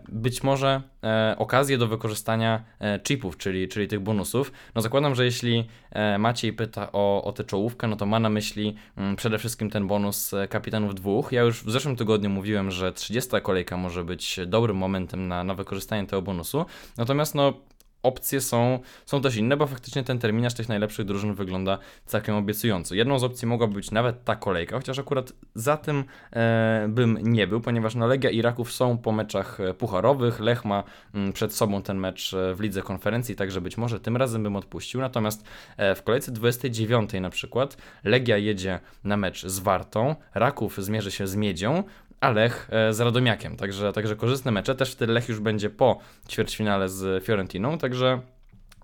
być 0.08 0.42
może 0.42 0.82
e, 1.04 1.34
okazję 1.38 1.78
do 1.78 1.86
wykorzystania 1.86 2.64
e, 2.80 3.00
chipów, 3.00 3.36
czyli, 3.36 3.68
czyli 3.68 3.88
tych 3.88 4.00
bonusów. 4.00 4.52
No 4.74 4.82
zakładam, 4.82 5.14
że 5.14 5.24
jeśli 5.24 5.68
e, 5.90 6.18
Maciej 6.18 6.52
pyta 6.52 6.92
o, 6.92 7.24
o 7.24 7.32
tę 7.32 7.44
czołówkę, 7.44 7.88
no 7.88 7.96
to 7.96 8.06
ma 8.06 8.20
na 8.20 8.30
myśli 8.30 8.76
mm, 8.96 9.16
przede 9.16 9.38
wszystkim 9.38 9.70
ten 9.70 9.86
bonus 9.86 10.34
e, 10.34 10.48
kapitanów 10.48 10.94
dwóch. 10.94 11.32
Ja 11.32 11.42
już 11.42 11.64
w 11.64 11.70
zeszłym 11.70 11.96
tygodniu 11.96 12.30
mówiłem, 12.30 12.70
że 12.70 12.92
30 12.92 13.30
kolejka 13.42 13.76
może 13.76 14.04
być 14.04 14.40
dobrym 14.46 14.76
momentem 14.76 15.28
na, 15.28 15.44
na 15.44 15.54
wykorzystanie 15.54 16.06
tego 16.06 16.22
bonusu. 16.22 16.64
Natomiast 16.96 17.34
no 17.34 17.52
opcje 18.02 18.40
są, 18.40 18.78
są 19.06 19.20
też 19.22 19.36
inne, 19.36 19.56
bo 19.56 19.66
faktycznie 19.66 20.04
ten 20.04 20.18
terminarz 20.18 20.54
tych 20.54 20.68
najlepszych 20.68 21.06
drużyn 21.06 21.34
wygląda 21.34 21.78
całkiem 22.06 22.34
obiecująco. 22.34 22.94
Jedną 22.94 23.18
z 23.18 23.24
opcji 23.24 23.48
mogłaby 23.48 23.74
być 23.74 23.90
nawet 23.90 24.24
ta 24.24 24.36
kolejka, 24.36 24.76
chociaż 24.76 24.98
akurat 24.98 25.32
za 25.54 25.76
tym 25.76 26.04
e, 26.32 26.86
bym 26.88 27.18
nie 27.22 27.46
był, 27.46 27.60
ponieważ 27.60 27.94
no, 27.94 28.06
Legia 28.06 28.30
i 28.30 28.42
Raków 28.42 28.72
są 28.72 28.98
po 28.98 29.12
meczach 29.12 29.60
e, 29.60 29.74
pucharowych, 29.74 30.40
Lech 30.40 30.64
ma 30.64 30.78
m, 30.78 30.84
mm, 31.20 31.32
przed 31.32 31.54
sobą 31.54 31.82
ten 31.82 31.98
mecz 31.98 32.34
e, 32.34 32.54
w 32.54 32.60
lidze 32.60 32.82
konferencji, 32.82 33.36
także 33.36 33.60
być 33.60 33.76
może 33.76 34.00
tym 34.00 34.16
razem 34.16 34.42
bym 34.42 34.56
odpuścił, 34.56 35.00
natomiast 35.00 35.44
e, 35.76 35.94
w 35.94 36.02
kolejce 36.02 36.32
29 36.32 37.10
na 37.20 37.30
przykład 37.30 37.76
Legia 38.04 38.38
jedzie 38.38 38.80
na 39.04 39.16
mecz 39.16 39.46
z 39.46 39.58
Wartą, 39.58 40.16
Raków 40.34 40.76
zmierzy 40.78 41.10
się 41.10 41.26
z 41.26 41.36
Miedzią, 41.36 41.84
a 42.20 42.30
Lech 42.30 42.68
e, 42.70 42.92
z 42.92 43.00
Radomiakiem. 43.00 43.56
Także, 43.56 43.92
także 43.92 44.16
korzystne 44.16 44.50
mecze. 44.50 44.74
Też 44.74 44.92
wtedy 44.92 45.12
Lech 45.12 45.28
już 45.28 45.40
będzie 45.40 45.70
po 45.70 45.98
ćwierćfinale 46.28 46.88
z 46.88 47.24
Fiorentiną, 47.24 47.78
także 47.78 48.20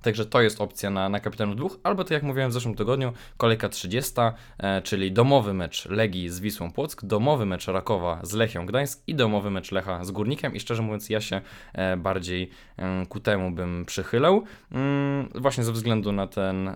Także 0.05 0.27
to 0.27 0.43
jest 0.43 0.61
opcja 0.61 0.91
na, 0.91 1.09
na 1.09 1.21
kapitanów 1.21 1.57
dwóch, 1.57 1.79
albo 1.83 2.05
tak 2.05 2.11
jak 2.11 2.23
mówiłem 2.23 2.51
w 2.51 2.53
zeszłym 2.53 2.75
tygodniu, 2.75 3.13
kolejka 3.37 3.69
30, 3.69 4.13
e, 4.59 4.83
czyli 4.83 5.13
domowy 5.13 5.55
mecz 5.55 5.89
Legii 5.89 6.29
z 6.29 6.41
Wisłą 6.41 6.73
Płock, 6.73 7.05
domowy 7.05 7.47
mecz 7.47 7.67
Rakowa 7.69 8.21
z 8.23 8.33
Lechią 8.33 8.67
Gdańsk 8.67 9.03
i 9.07 9.15
domowy 9.15 9.51
mecz 9.51 9.73
Lecha 9.73 10.05
z 10.05 10.11
Górnikiem 10.11 10.55
i 10.55 10.61
szczerze 10.61 10.83
mówiąc 10.83 11.11
ja 11.11 11.21
się 11.21 11.41
e, 11.73 11.97
bardziej 11.97 12.51
e, 12.77 13.07
ku 13.07 13.21
temu 13.21 13.51
bym 13.51 13.85
przychylał, 13.85 14.45
mm, 14.73 15.29
właśnie 15.35 15.65
ze 15.65 15.73
względu 15.73 16.13
na 16.13 16.27
ten 16.27 16.75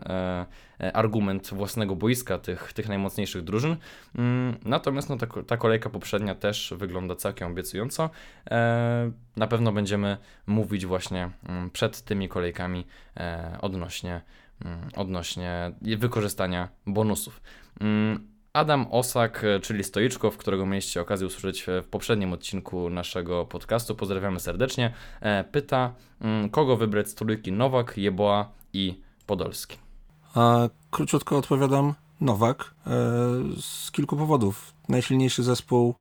argument 0.93 1.51
własnego 1.53 1.97
boiska 1.97 2.39
tych, 2.39 2.73
tych 2.73 2.89
najmocniejszych 2.89 3.45
drużyn. 3.45 3.77
Mm, 4.15 4.57
natomiast 4.65 5.09
no, 5.09 5.17
ta, 5.17 5.27
ta 5.47 5.57
kolejka 5.57 5.91
poprzednia 5.91 6.35
też 6.35 6.75
wygląda 6.77 7.15
całkiem 7.15 7.53
obiecująco. 7.53 8.11
E, 8.51 9.11
na 9.37 9.47
pewno 9.47 9.73
będziemy 9.73 10.17
mówić 10.47 10.87
właśnie 10.87 11.31
mm, 11.49 11.71
przed 11.71 12.03
tymi 12.03 12.29
kolejkami 12.29 12.87
e, 13.17 13.59
odnośnie, 13.61 14.21
mm, 14.65 14.81
odnośnie 14.97 15.73
wykorzystania 15.83 16.69
bonusów. 16.87 17.41
Adam 18.53 18.87
Osak, 18.91 19.45
e, 19.45 19.61
czyli 19.61 19.85
Stoiczkow, 19.85 20.37
którego 20.37 20.67
mieliście 20.67 21.01
okazję 21.01 21.27
usłyszeć 21.27 21.67
w 21.83 21.89
poprzednim 21.89 22.33
odcinku 22.33 22.91
naszego 22.91 23.45
podcastu, 23.45 23.95
pozdrawiamy 23.95 24.41
serdecznie, 24.41 24.93
e, 25.21 25.45
pyta, 25.45 25.95
kogo 26.51 26.77
wybrać 26.77 27.09
z 27.09 27.15
trójki 27.15 27.53
Nowak, 27.53 27.99
Jeboa 27.99 28.53
i 28.73 29.01
Podolski. 29.27 29.88
Króciutko 30.90 31.37
odpowiadam 31.38 31.95
Nowak 32.21 32.75
z 33.61 33.90
kilku 33.90 34.16
powodów. 34.16 34.75
Najsilniejszy 34.88 35.42
zespół 35.42 35.95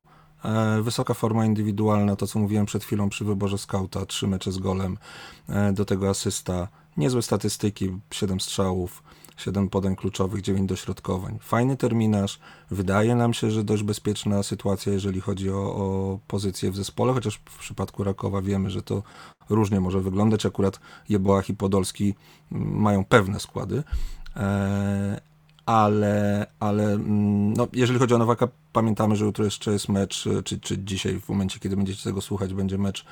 E, 0.46 0.82
wysoka 0.82 1.13
forma 1.13 1.46
indywidualna, 1.46 2.15
to 2.15 2.27
co 2.27 2.39
mówiłem 2.39 2.65
przed 2.65 2.84
chwilą 2.84 3.10
przy 3.10 3.25
wyborze 3.25 3.58
skauta, 3.58 4.06
trzy 4.06 4.27
mecze 4.27 4.51
z 4.51 4.58
golem, 4.58 4.98
e, 5.50 5.74
do 5.74 5.86
tego 5.86 6.10
asysta, 6.10 6.67
niezłe 6.98 7.22
statystyki, 7.22 7.91
7 8.12 8.39
strzałów, 8.39 9.03
7 9.38 9.70
podań 9.70 9.96
kluczowych, 9.96 10.41
9 10.41 10.70
dośrodkowań. 10.70 11.39
Fajny 11.41 11.77
terminarz, 11.77 12.39
wydaje 12.72 13.15
nam 13.15 13.34
się, 13.34 13.51
że 13.51 13.63
dość 13.63 13.84
bezpieczna 13.84 14.44
sytuacja, 14.44 14.94
jeżeli 14.94 15.22
chodzi 15.22 15.51
o, 15.51 15.75
o 15.75 16.20
pozycję 16.27 16.72
w 16.72 16.75
zespole, 16.75 17.13
chociaż 17.13 17.41
w 17.46 17.58
przypadku 17.58 18.03
Rakowa 18.03 18.41
wiemy, 18.41 18.70
że 18.70 18.82
to 18.82 19.03
różnie 19.50 19.79
może 19.79 20.01
wyglądać. 20.01 20.46
Akurat 20.46 20.79
Jeboach 21.10 21.50
i 21.50 21.53
Podolski 21.53 22.15
mają 22.51 23.06
pewne 23.06 23.39
składy. 23.39 23.84
E, 24.38 25.22
ale, 25.67 26.48
ale 26.60 26.84
mm, 26.94 27.53
no, 27.53 27.67
jeżeli 27.74 28.00
chodzi 28.00 28.13
o 28.13 28.17
Nowaka, 28.17 28.48
pamiętamy, 28.74 29.15
że 29.15 29.25
jutro 29.25 29.46
jeszcze 29.46 29.72
jest 29.72 29.89
mecz, 29.89 30.27
czy, 30.44 30.60
czy 30.60 30.77
dzisiaj, 30.77 31.20
w 31.20 31.29
momencie, 31.29 31.60
kiedy 31.60 31.77
będziecie 31.77 32.03
tego 32.03 32.22
słuchać, 32.22 32.53
będzie 32.53 32.77
mecz 32.77 33.01
e, 33.01 33.06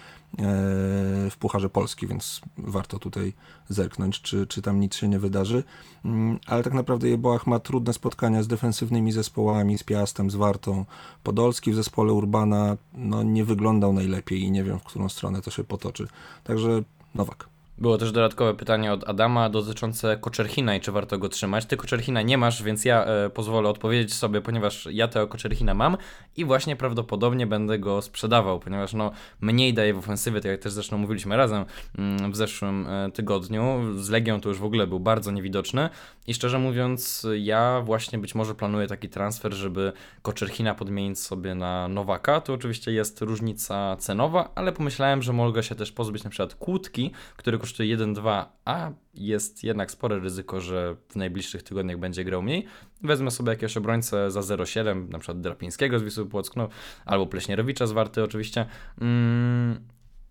w 1.29 1.35
Pucharze 1.39 1.69
Polski, 1.69 2.07
więc 2.07 2.41
warto 2.57 2.99
tutaj 2.99 3.33
zerknąć, 3.69 4.21
czy, 4.21 4.47
czy 4.47 4.61
tam 4.61 4.79
nic 4.79 4.95
się 4.95 5.07
nie 5.07 5.19
wydarzy. 5.19 5.63
Mm, 6.05 6.39
ale 6.47 6.63
tak 6.63 6.73
naprawdę 6.73 7.09
Jeboach 7.09 7.47
ma 7.47 7.59
trudne 7.59 7.93
spotkania 7.93 8.43
z 8.43 8.47
defensywnymi 8.47 9.11
zespołami, 9.11 9.77
z 9.77 9.83
Piastem, 9.83 10.31
z 10.31 10.35
Wartą. 10.35 10.85
Podolski 11.23 11.71
w 11.71 11.75
zespole 11.75 12.13
Urbana 12.13 12.77
no, 12.93 13.23
nie 13.23 13.45
wyglądał 13.45 13.93
najlepiej 13.93 14.41
i 14.41 14.51
nie 14.51 14.63
wiem, 14.63 14.79
w 14.79 14.83
którą 14.83 15.09
stronę 15.09 15.41
to 15.41 15.51
się 15.51 15.63
potoczy. 15.63 16.07
Także 16.43 16.83
Nowak. 17.15 17.54
Było 17.77 17.97
też 17.97 18.11
dodatkowe 18.11 18.53
pytanie 18.53 18.93
od 18.93 19.09
Adama 19.09 19.49
dotyczące 19.49 20.17
Koczerchina 20.17 20.75
i 20.75 20.81
czy 20.81 20.91
warto 20.91 21.17
go 21.17 21.29
trzymać. 21.29 21.65
Ty 21.65 21.77
Koczerchina 21.77 22.21
nie 22.21 22.37
masz, 22.37 22.63
więc 22.63 22.85
ja 22.85 23.05
e, 23.05 23.29
pozwolę 23.29 23.69
odpowiedzieć 23.69 24.13
sobie, 24.13 24.41
ponieważ 24.41 24.87
ja 24.91 25.07
tego 25.07 25.27
Koczerchina 25.27 25.73
mam 25.73 25.97
i 26.37 26.45
właśnie 26.45 26.75
prawdopodobnie 26.75 27.47
będę 27.47 27.79
go 27.79 28.01
sprzedawał, 28.01 28.59
ponieważ 28.59 28.93
no 28.93 29.11
mniej 29.41 29.73
daje 29.73 29.93
w 29.93 29.97
ofensywie, 29.97 30.41
tak 30.41 30.51
jak 30.51 30.61
też 30.61 30.73
zresztą 30.73 30.97
mówiliśmy 30.97 31.37
razem 31.37 31.65
mm, 31.97 32.31
w 32.31 32.35
zeszłym 32.35 32.87
e, 32.87 33.11
tygodniu. 33.11 33.81
Z 33.95 34.09
Legią 34.09 34.41
to 34.41 34.49
już 34.49 34.59
w 34.59 34.65
ogóle 34.65 34.87
był 34.87 34.99
bardzo 34.99 35.31
niewidoczny 35.31 35.89
i 36.27 36.33
szczerze 36.33 36.59
mówiąc 36.59 37.27
ja 37.37 37.81
właśnie 37.85 38.19
być 38.19 38.35
może 38.35 38.55
planuję 38.55 38.87
taki 38.87 39.09
transfer, 39.09 39.53
żeby 39.53 39.93
Koczerchina 40.21 40.75
podmienić 40.75 41.19
sobie 41.19 41.55
na 41.55 41.87
Nowaka. 41.87 42.41
To 42.41 42.53
oczywiście 42.53 42.91
jest 42.91 43.21
różnica 43.21 43.95
cenowa, 43.99 44.49
ale 44.55 44.71
pomyślałem, 44.71 45.21
że 45.21 45.33
mogę 45.33 45.63
się 45.63 45.75
też 45.75 45.91
pozbyć 45.91 46.23
na 46.23 46.29
przykład 46.29 46.55
Kłódki, 46.55 47.11
który 47.37 47.59
kosztuje 47.65 47.97
1-2, 47.97 48.45
a 48.65 48.91
jest 49.13 49.63
jednak 49.63 49.91
spore 49.91 50.19
ryzyko, 50.19 50.61
że 50.61 50.95
w 51.09 51.15
najbliższych 51.15 51.63
tygodniach 51.63 51.97
będzie 51.97 52.23
grał 52.23 52.41
mniej. 52.41 52.65
Wezmę 53.01 53.31
sobie 53.31 53.49
jakiegoś 53.49 53.77
obrońcę 53.77 54.31
za 54.31 54.39
0,7, 54.39 55.09
na 55.09 55.19
przykład 55.19 55.41
Drapińskiego 55.41 55.99
z 55.99 56.03
Wisły 56.03 56.25
Płock, 56.25 56.55
no, 56.55 56.69
albo 57.05 57.25
Pleśnierowicza 57.25 57.87
z 57.87 57.91
Warty 57.91 58.23
oczywiście. 58.23 58.65
Mm, 59.01 59.79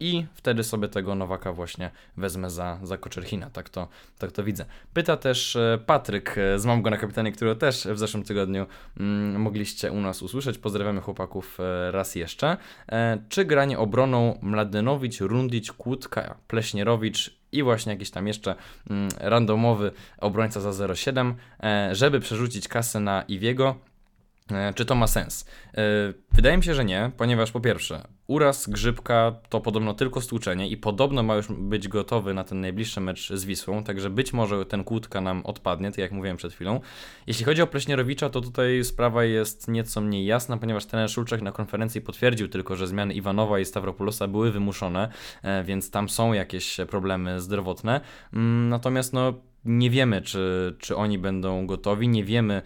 i 0.04 0.26
wtedy 0.34 0.64
sobie 0.64 0.88
tego 0.88 1.14
Nowaka 1.14 1.52
właśnie 1.52 1.90
wezmę 2.16 2.50
za, 2.50 2.78
za 2.82 2.98
Koczerchina, 2.98 3.50
tak 3.50 3.68
to, 3.68 3.88
tak 4.18 4.32
to 4.32 4.44
widzę. 4.44 4.64
Pyta 4.94 5.16
też 5.16 5.56
e, 5.56 5.78
Patryk 5.86 6.38
e, 6.38 6.58
z 6.58 6.66
Mam 6.66 6.82
go 6.82 6.90
na 6.90 6.96
kapitanie, 6.96 7.32
którego 7.32 7.56
też 7.56 7.88
w 7.90 7.98
zeszłym 7.98 8.22
tygodniu 8.22 8.66
mm, 9.00 9.40
mogliście 9.42 9.92
u 9.92 10.00
nas 10.00 10.22
usłyszeć. 10.22 10.58
Pozdrawiamy 10.58 11.00
chłopaków 11.00 11.58
e, 11.60 11.90
raz 11.90 12.14
jeszcze. 12.14 12.56
E, 12.88 13.18
czy 13.28 13.44
granie 13.44 13.78
obroną 13.78 14.38
Mladynowicz, 14.42 15.20
Rundić, 15.20 15.72
Kłódka, 15.72 16.34
Pleśnierowicz 16.48 17.38
i 17.52 17.62
właśnie 17.62 17.92
jakiś 17.92 18.10
tam 18.10 18.26
jeszcze 18.26 18.54
mm, 18.90 19.08
randomowy 19.20 19.92
obrońca 20.18 20.60
za 20.60 20.70
0,7, 20.70 21.34
e, 21.62 21.94
żeby 21.94 22.20
przerzucić 22.20 22.68
kasę 22.68 23.00
na 23.00 23.22
Iwiego, 23.22 23.76
czy 24.74 24.84
to 24.84 24.94
ma 24.94 25.06
sens? 25.06 25.46
E, 25.74 25.82
wydaje 26.32 26.56
mi 26.56 26.64
się, 26.64 26.74
że 26.74 26.84
nie, 26.84 27.10
ponieważ 27.16 27.52
po 27.52 27.60
pierwsze, 27.60 28.02
uraz 28.26 28.68
grzybka 28.68 29.36
to 29.48 29.60
podobno 29.60 29.94
tylko 29.94 30.20
stłuczenie 30.20 30.68
i 30.68 30.76
podobno 30.76 31.22
ma 31.22 31.34
już 31.34 31.46
być 31.48 31.88
gotowy 31.88 32.34
na 32.34 32.44
ten 32.44 32.60
najbliższy 32.60 33.00
mecz 33.00 33.32
z 33.32 33.44
Wisłą, 33.44 33.84
także 33.84 34.10
być 34.10 34.32
może 34.32 34.66
ten 34.66 34.84
kłódka 34.84 35.20
nam 35.20 35.46
odpadnie, 35.46 35.90
tak 35.90 35.98
jak 35.98 36.12
mówiłem 36.12 36.36
przed 36.36 36.52
chwilą. 36.52 36.80
Jeśli 37.26 37.44
chodzi 37.44 37.62
o 37.62 37.66
Pleśnierowicza, 37.66 38.30
to 38.30 38.40
tutaj 38.40 38.84
sprawa 38.84 39.24
jest 39.24 39.68
nieco 39.68 40.00
mniej 40.00 40.26
jasna, 40.26 40.56
ponieważ 40.56 40.86
ten 40.86 41.08
Szulczek 41.08 41.42
na 41.42 41.52
konferencji 41.52 42.00
potwierdził 42.00 42.48
tylko, 42.48 42.76
że 42.76 42.86
zmiany 42.86 43.14
Iwanowa 43.14 43.58
i 43.58 43.64
Stavropoulosa 43.64 44.28
były 44.28 44.52
wymuszone, 44.52 45.08
e, 45.42 45.64
więc 45.64 45.90
tam 45.90 46.08
są 46.08 46.32
jakieś 46.32 46.76
problemy 46.90 47.40
zdrowotne. 47.40 48.00
Mm, 48.32 48.68
natomiast 48.68 49.12
no 49.12 49.34
nie 49.64 49.90
wiemy, 49.90 50.22
czy, 50.22 50.76
czy 50.78 50.96
oni 50.96 51.18
będą 51.18 51.66
gotowi, 51.66 52.08
nie 52.08 52.24
wiemy 52.24 52.62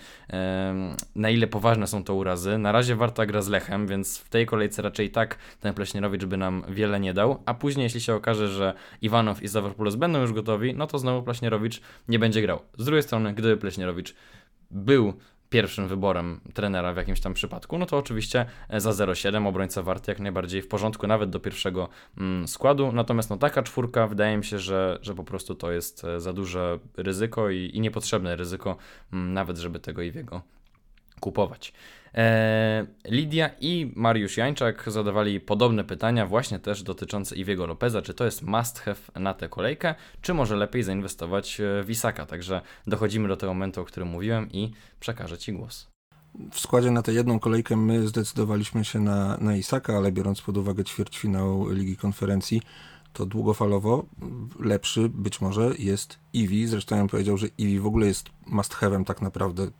na 1.14 1.30
ile 1.30 1.46
poważne 1.46 1.86
są 1.86 2.04
to 2.04 2.14
urazy. 2.14 2.58
Na 2.58 2.72
razie 2.72 2.96
Warta 2.96 3.26
gra 3.26 3.42
z 3.42 3.48
Lechem, 3.48 3.86
więc 3.86 4.18
w 4.18 4.28
tej 4.28 4.46
kolejce 4.46 4.82
raczej 4.82 5.10
tak 5.10 5.38
ten 5.60 5.74
Pleśnierowicz 5.74 6.24
by 6.24 6.36
nam 6.36 6.64
wiele 6.68 7.00
nie 7.00 7.14
dał, 7.14 7.42
a 7.46 7.54
później 7.54 7.84
jeśli 7.84 8.00
się 8.00 8.14
okaże, 8.14 8.48
że 8.48 8.74
Iwanow 9.02 9.42
i 9.42 9.48
Zawropoulos 9.48 9.94
będą 9.94 10.20
już 10.20 10.32
gotowi, 10.32 10.74
no 10.74 10.86
to 10.86 10.98
znowu 10.98 11.22
Pleśnierowicz 11.22 11.80
nie 12.08 12.18
będzie 12.18 12.42
grał. 12.42 12.60
Z 12.78 12.84
drugiej 12.84 13.02
strony, 13.02 13.34
gdyby 13.34 13.56
Pleśnierowicz 13.56 14.14
był 14.70 15.12
pierwszym 15.50 15.88
wyborem 15.88 16.40
trenera 16.54 16.92
w 16.92 16.96
jakimś 16.96 17.20
tam 17.20 17.34
przypadku, 17.34 17.78
no 17.78 17.86
to 17.86 17.96
oczywiście 17.96 18.46
e, 18.68 18.80
za 18.80 18.90
0,7 18.90 19.48
obrońca 19.48 19.82
warty 19.82 20.10
jak 20.10 20.20
najbardziej 20.20 20.62
w 20.62 20.68
porządku, 20.68 21.06
nawet 21.06 21.30
do 21.30 21.40
pierwszego 21.40 21.88
mm, 22.18 22.48
składu. 22.48 22.92
Natomiast 22.92 23.30
no 23.30 23.36
taka 23.36 23.62
czwórka 23.62 24.06
wydaje 24.06 24.36
mi 24.36 24.44
się, 24.44 24.58
że, 24.58 24.98
że 25.02 25.14
po 25.14 25.24
prostu 25.24 25.54
to 25.54 25.72
jest 25.72 26.04
e, 26.04 26.20
za 26.20 26.32
duże 26.32 26.78
ryzyko 26.96 27.50
i, 27.50 27.70
i 27.74 27.80
niepotrzebne 27.80 28.36
ryzyko, 28.36 28.76
mm, 29.12 29.32
nawet 29.32 29.58
żeby 29.58 29.80
tego 29.80 30.02
Iwiego 30.02 30.42
kupować. 31.20 31.72
E, 32.18 32.86
Lidia 33.04 33.50
i 33.60 33.92
Mariusz 33.96 34.36
Jańczak 34.36 34.84
zadawali 34.86 35.40
podobne 35.40 35.84
pytania, 35.84 36.26
właśnie 36.26 36.58
też 36.58 36.82
dotyczące 36.82 37.36
Iwiego 37.36 37.66
Lopeza, 37.66 38.02
czy 38.02 38.14
to 38.14 38.24
jest 38.24 38.42
must 38.42 38.78
have 38.78 38.96
na 39.14 39.34
tę 39.34 39.48
kolejkę, 39.48 39.94
czy 40.22 40.34
może 40.34 40.56
lepiej 40.56 40.82
zainwestować 40.82 41.60
w 41.84 41.90
Isaka. 41.90 42.26
Także 42.26 42.60
dochodzimy 42.86 43.28
do 43.28 43.36
tego 43.36 43.54
momentu, 43.54 43.80
o 43.80 43.84
którym 43.84 44.08
mówiłem 44.08 44.52
i 44.52 44.72
przekażę 45.00 45.38
Ci 45.38 45.52
głos. 45.52 45.88
w 46.52 46.60
składzie 46.60 46.90
na 46.90 47.02
tę 47.02 47.12
jedną 47.12 47.38
kolejkę 47.38 47.76
my 47.76 48.08
zdecydowaliśmy 48.08 48.84
się 48.84 49.00
na, 49.00 49.36
na 49.40 49.56
Isaka, 49.56 49.96
ale 49.96 50.12
biorąc 50.12 50.40
pod 50.40 50.56
uwagę 50.56 50.84
ćwierćfinał 50.84 51.70
Ligi 51.70 51.96
Konferencji, 51.96 52.62
to 53.12 53.26
długofalowo 53.26 54.06
lepszy 54.60 55.08
być 55.08 55.40
może 55.40 55.70
jest 55.78 56.18
Iwi. 56.32 56.66
Zresztą 56.66 56.96
ja 56.96 57.02
bym 57.02 57.08
powiedział, 57.08 57.36
że 57.36 57.46
Iwi 57.58 57.80
w 57.80 57.86
ogóle 57.86 58.06
jest 58.06 58.28
must 58.46 58.74
have'em 58.74 59.04
tak 59.04 59.22
naprawdę 59.22 59.70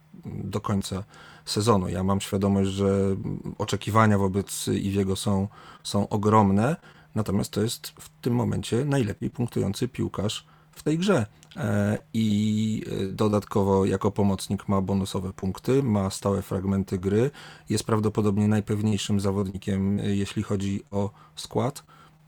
do 0.44 0.61
końca 0.61 1.04
sezonu. 1.44 1.88
Ja 1.88 2.04
mam 2.04 2.20
świadomość, 2.20 2.70
że 2.70 3.16
oczekiwania 3.58 4.18
wobec 4.18 4.68
Iwiego 4.68 5.16
są, 5.16 5.49
są 5.82 6.08
ogromne, 6.08 6.76
natomiast 7.14 7.50
to 7.50 7.62
jest 7.62 7.88
w 7.88 8.08
tym 8.20 8.35
momencie 8.35 8.85
najlepiej 8.85 9.30
punktujący 9.30 9.88
piłkarz 9.88 10.47
w 10.73 10.82
tej 10.82 10.99
grze. 10.99 11.26
E, 11.56 11.99
I 12.14 12.82
dodatkowo 13.12 13.85
jako 13.85 14.11
pomocnik 14.11 14.68
ma 14.68 14.80
bonusowe 14.80 15.32
punkty, 15.32 15.82
ma 15.82 16.11
stałe 16.11 16.42
fragmenty 16.42 16.99
gry, 16.99 17.30
jest 17.68 17.85
prawdopodobnie 17.85 18.49
najpewniejszym 18.49 19.20
zawodnikiem, 19.20 19.99
jeśli 19.99 20.42
chodzi 20.42 20.82
o 20.90 21.11
skład. 21.37 21.85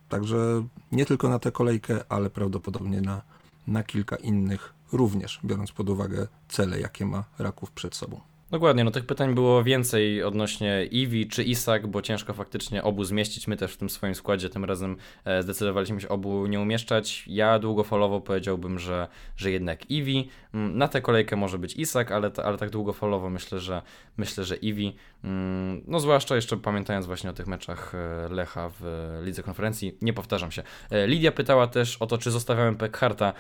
Także 0.09 0.66
nie 0.92 1.07
tylko 1.07 1.28
na 1.28 1.38
tę 1.38 1.52
kolejkę, 1.52 2.04
ale 2.09 2.30
prawdopodobnie 2.30 3.00
na, 3.00 3.23
na 3.66 3.83
kilka 3.83 4.16
innych 4.16 4.79
również, 4.92 5.40
biorąc 5.44 5.73
pod 5.73 5.90
uwagę 5.90 6.28
cele, 6.49 6.80
jakie 6.80 7.06
ma 7.06 7.25
Raków 7.38 7.70
przed 7.70 7.94
sobą. 7.94 8.20
Dokładnie, 8.50 8.85
no 8.85 8.90
tych 8.90 9.07
pytań 9.07 9.35
było 9.35 9.64
więcej 9.64 10.23
odnośnie 10.23 10.85
Iwi 10.85 11.28
czy 11.28 11.45
Isak, 11.45 11.87
bo 11.87 12.02
ciężko 12.02 12.35
faktycznie 12.35 12.83
obu 12.83 13.04
zmieścić. 13.04 13.49
My 13.49 13.57
też 13.57 13.73
w 13.73 13.76
tym 13.76 13.90
swoim 13.90 14.14
składzie 14.14 14.49
tym 14.49 14.64
razem 14.64 14.97
e, 15.25 15.42
zdecydowaliśmy 15.42 16.00
się 16.00 16.09
obu 16.09 16.47
nie 16.47 16.61
umieszczać. 16.61 17.25
Ja 17.26 17.59
długofalowo 17.59 18.21
powiedziałbym, 18.21 18.78
że, 18.78 19.09
że 19.37 19.50
jednak 19.50 19.90
Iwi. 19.90 20.28
Mm, 20.54 20.78
na 20.78 20.88
tę 20.88 21.00
kolejkę 21.00 21.37
może 21.37 21.59
być 21.59 21.76
Isak, 21.76 22.12
ale, 22.12 22.30
ale 22.45 22.59
tak 22.59 22.71
długofalowo 22.71 23.30
myślę, 23.30 23.61
że 23.61 23.83
myślę, 24.16 24.45
że 24.45 24.57
Iwi. 24.57 24.97
Mm, 25.25 25.83
no 25.87 26.00
zwłaszcza 26.00 26.37
jeszcze 26.37 26.57
pamiętając 26.57 27.07
właśnie 27.07 27.30
o 27.30 27.33
tych 27.33 27.47
meczach 27.47 27.92
e, 27.95 28.28
Lecha 28.28 28.71
w 28.80 28.83
Lidze 29.25 29.42
Konferencji. 29.42 29.99
Nie 30.02 30.12
powtarzam 30.12 30.50
się. 30.50 30.62
E, 30.90 31.07
Lidia 31.07 31.33
pytała 31.33 31.66
też 31.66 31.97
o 31.97 32.07
to, 32.07 32.19
czy 32.19 32.30
zostawiałem 32.30 32.76
Pekharta. 32.76 33.33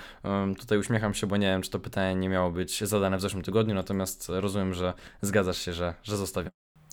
Tutaj 0.58 0.78
uśmiecham 0.78 1.14
się, 1.14 1.26
bo 1.26 1.36
nie 1.36 1.46
wiem, 1.46 1.62
czy 1.62 1.70
to 1.70 1.78
pytanie 1.78 2.14
nie 2.14 2.28
miało 2.28 2.50
być 2.50 2.84
zadane 2.84 3.16
w 3.16 3.20
zeszłym 3.20 3.42
tygodniu, 3.42 3.74
natomiast 3.74 4.28
rozumiem, 4.28 4.74
że 4.74 4.92
zgadzasz 5.22 5.58
się, 5.58 5.72
że, 5.72 5.94
że 6.02 6.16
zostawiam. 6.16 6.52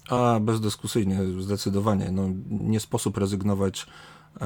A, 0.10 0.40
bezdyskusyjnie, 0.40 1.20
zdecydowanie. 1.40 2.12
No, 2.12 2.24
nie 2.50 2.80
sposób 2.80 3.18
rezygnować 3.18 3.86
e, 4.42 4.46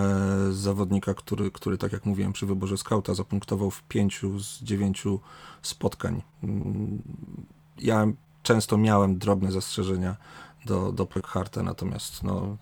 z 0.52 0.56
zawodnika, 0.56 1.14
który, 1.14 1.52
który, 1.52 1.78
tak 1.78 1.92
jak 1.92 2.06
mówiłem, 2.06 2.34
przy 2.34 2.46
wyborze 2.46 2.78
skauta 2.78 3.14
zapunktował 3.14 3.72
w 3.72 3.84
pięciu 3.84 4.40
z 4.40 4.64
dziewięciu 4.64 5.20
spotkań. 5.62 6.22
Mm, 6.44 7.02
ja 7.78 8.08
często 8.44 8.78
miałem 8.78 9.18
drobne 9.18 9.52
zastrzeżenia 9.52 10.16
do, 10.66 10.92
do 10.92 11.06
Pekharta, 11.06 11.64
natomiast 11.64 12.24
no, 12.24 12.58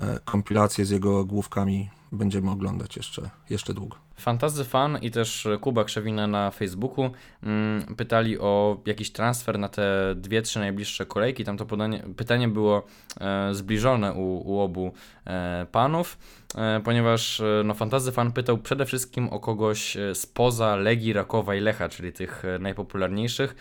e, 0.00 0.18
kompilacje 0.24 0.84
z 0.84 0.90
jego 0.90 1.24
główkami 1.24 1.90
będziemy 2.12 2.50
oglądać 2.50 2.96
jeszcze, 2.96 3.30
jeszcze 3.50 3.74
długo. 3.74 4.03
Fantazy 4.16 4.64
Fan 4.64 4.98
i 5.02 5.10
też 5.10 5.48
Kuba 5.60 5.84
Krzewina 5.84 6.26
na 6.26 6.50
Facebooku 6.50 7.10
mm, 7.42 7.94
pytali 7.96 8.38
o 8.38 8.80
jakiś 8.86 9.12
transfer 9.12 9.58
na 9.58 9.68
te 9.68 10.14
dwie, 10.16 10.42
trzy 10.42 10.58
najbliższe 10.58 11.06
kolejki. 11.06 11.44
Tam 11.44 11.56
to 11.56 11.66
podanie, 11.66 12.02
pytanie 12.16 12.48
było 12.48 12.82
e, 13.20 13.54
zbliżone 13.54 14.12
u, 14.12 14.52
u 14.52 14.60
obu 14.60 14.92
e, 15.26 15.66
panów, 15.72 16.18
e, 16.54 16.80
ponieważ 16.84 17.40
e, 17.40 17.62
no, 17.64 17.74
Fantazy 17.74 18.12
Fan 18.12 18.32
pytał 18.32 18.58
przede 18.58 18.86
wszystkim 18.86 19.28
o 19.28 19.40
kogoś 19.40 19.96
e, 19.96 20.14
spoza 20.14 20.76
Legii, 20.76 21.12
Rakowa 21.12 21.54
i 21.54 21.60
Lecha, 21.60 21.88
czyli 21.88 22.12
tych 22.12 22.44
e, 22.44 22.58
najpopularniejszych. 22.58 23.54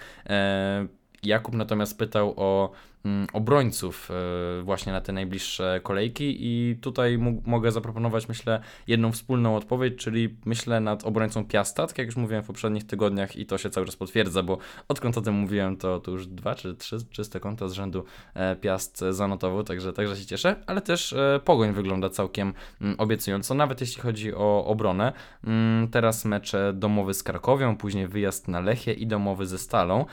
Jakub 1.23 1.55
natomiast 1.55 1.97
pytał 1.97 2.33
o 2.37 2.71
obrońców 3.33 4.09
e, 4.11 4.63
właśnie 4.63 4.91
na 4.91 5.01
te 5.01 5.13
najbliższe 5.13 5.79
kolejki. 5.83 6.37
I 6.39 6.75
tutaj 6.81 7.17
mogę 7.45 7.71
zaproponować 7.71 8.27
myślę 8.27 8.61
jedną 8.87 9.11
wspólną 9.11 9.55
odpowiedź, 9.55 9.95
czyli 9.95 10.37
myślę 10.45 10.79
nad 10.79 11.05
obrońcą 11.05 11.45
Piasta, 11.45 11.87
tak 11.87 11.97
jak 11.97 12.07
już 12.07 12.15
mówiłem 12.15 12.43
w 12.43 12.47
poprzednich 12.47 12.87
tygodniach 12.87 13.35
i 13.35 13.45
to 13.45 13.57
się 13.57 13.69
cały 13.69 13.85
czas 13.85 13.95
potwierdza, 13.95 14.43
bo 14.43 14.57
odkąd 14.87 15.17
o 15.17 15.21
tym 15.21 15.33
mówiłem 15.33 15.77
to, 15.77 15.99
to 15.99 16.11
już 16.11 16.27
dwa 16.27 16.55
czy 16.55 16.75
trzy 16.75 16.97
czyste 17.09 17.39
konta 17.39 17.67
z 17.67 17.73
rzędu 17.73 18.05
e, 18.33 18.55
Piast 18.55 19.03
zanotował, 19.09 19.63
także, 19.63 19.93
także 19.93 20.15
się 20.17 20.25
cieszę, 20.25 20.55
ale 20.67 20.81
też 20.81 21.13
e, 21.13 21.39
Pogoń 21.45 21.73
wygląda 21.73 22.09
całkiem 22.09 22.53
mm, 22.81 22.95
obiecująco, 22.99 23.53
nawet 23.53 23.81
jeśli 23.81 24.01
chodzi 24.01 24.33
o 24.33 24.65
obronę. 24.65 25.13
Mm, 25.43 25.87
teraz 25.87 26.25
mecze 26.25 26.73
domowy 26.75 27.13
z 27.13 27.23
Krakowią, 27.23 27.77
później 27.77 28.07
wyjazd 28.07 28.47
na 28.47 28.59
Lechie 28.59 28.93
i 28.93 29.07
domowy 29.07 29.45
ze 29.45 29.57
Stalą 29.57 30.05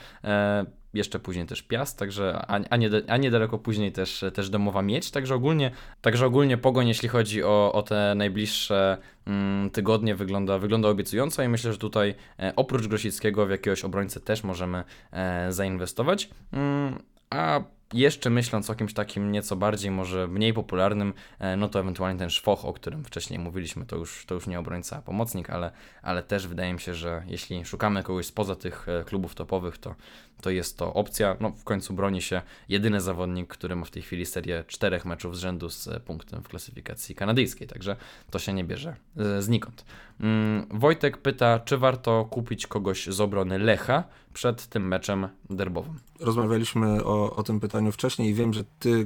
jeszcze 0.94 1.18
później 1.18 1.46
też 1.46 1.62
Piast, 1.62 1.98
także, 1.98 2.44
a, 2.48 2.60
a, 2.70 2.76
nie, 2.76 2.90
a 3.08 3.16
niedaleko 3.16 3.58
później 3.58 3.92
też, 3.92 4.24
też 4.34 4.50
domowa 4.50 4.82
mieć, 4.82 5.10
także 5.10 5.34
ogólnie, 5.34 5.70
także 6.00 6.26
ogólnie 6.26 6.58
Pogoń, 6.58 6.88
jeśli 6.88 7.08
chodzi 7.08 7.42
o, 7.42 7.72
o 7.72 7.82
te 7.82 8.14
najbliższe 8.14 8.98
mm, 9.26 9.70
tygodnie 9.70 10.14
wygląda, 10.14 10.58
wygląda 10.58 10.88
obiecująco 10.88 11.42
i 11.42 11.48
myślę, 11.48 11.72
że 11.72 11.78
tutaj 11.78 12.14
e, 12.38 12.52
oprócz 12.56 12.86
Grosickiego 12.86 13.46
w 13.46 13.50
jakiegoś 13.50 13.84
obrońcę 13.84 14.20
też 14.20 14.44
możemy 14.44 14.84
e, 15.12 15.52
zainwestować, 15.52 16.30
mm, 16.52 17.02
a 17.30 17.60
jeszcze 17.92 18.30
myśląc 18.30 18.70
o 18.70 18.74
kimś 18.74 18.94
takim 18.94 19.32
nieco 19.32 19.56
bardziej, 19.56 19.90
może 19.90 20.28
mniej 20.28 20.54
popularnym, 20.54 21.14
e, 21.38 21.56
no 21.56 21.68
to 21.68 21.80
ewentualnie 21.80 22.18
ten 22.18 22.30
szwoch, 22.30 22.64
o 22.64 22.72
którym 22.72 23.04
wcześniej 23.04 23.38
mówiliśmy, 23.38 23.86
to 23.86 23.96
już, 23.96 24.26
to 24.26 24.34
już 24.34 24.46
nie 24.46 24.58
obrońca, 24.58 24.96
a 24.96 25.02
pomocnik, 25.02 25.50
ale, 25.50 25.70
ale 26.02 26.22
też 26.22 26.46
wydaje 26.46 26.72
mi 26.72 26.80
się, 26.80 26.94
że 26.94 27.22
jeśli 27.26 27.64
szukamy 27.64 28.02
kogoś 28.02 28.26
spoza 28.26 28.56
tych 28.56 28.88
e, 28.88 29.04
klubów 29.04 29.34
topowych, 29.34 29.78
to, 29.78 29.94
to 30.40 30.50
jest 30.50 30.78
to 30.78 30.94
opcja. 30.94 31.36
No 31.40 31.50
w 31.50 31.64
końcu 31.64 31.94
broni 31.94 32.22
się 32.22 32.42
jedyny 32.68 33.00
zawodnik, 33.00 33.48
który 33.48 33.76
ma 33.76 33.84
w 33.84 33.90
tej 33.90 34.02
chwili 34.02 34.26
serię 34.26 34.64
czterech 34.66 35.04
meczów 35.04 35.36
z 35.36 35.40
rzędu 35.40 35.70
z 35.70 36.02
punktem 36.02 36.42
w 36.42 36.48
klasyfikacji 36.48 37.14
kanadyjskiej, 37.14 37.68
także 37.68 37.96
to 38.30 38.38
się 38.38 38.52
nie 38.52 38.64
bierze 38.64 38.96
e, 39.16 39.42
znikąd. 39.42 39.84
Mm, 40.20 40.66
Wojtek 40.70 41.18
pyta, 41.18 41.60
czy 41.60 41.78
warto 41.78 42.24
kupić 42.24 42.66
kogoś 42.66 43.06
z 43.06 43.20
obrony 43.20 43.58
Lecha 43.58 44.04
przed 44.32 44.66
tym 44.66 44.88
meczem 44.88 45.28
derbowym. 45.50 45.94
Rozmawialiśmy 46.20 47.04
o, 47.04 47.36
o 47.36 47.42
tym 47.42 47.60
pytaniu 47.60 47.92
wcześniej 47.92 48.30
i 48.30 48.34
wiem, 48.34 48.52
że 48.52 48.64
ty 48.78 49.04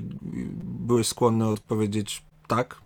byłeś 0.63 1.07
skłonny 1.07 1.47
odpowiedzieć 1.47 2.23
tak, 2.47 2.84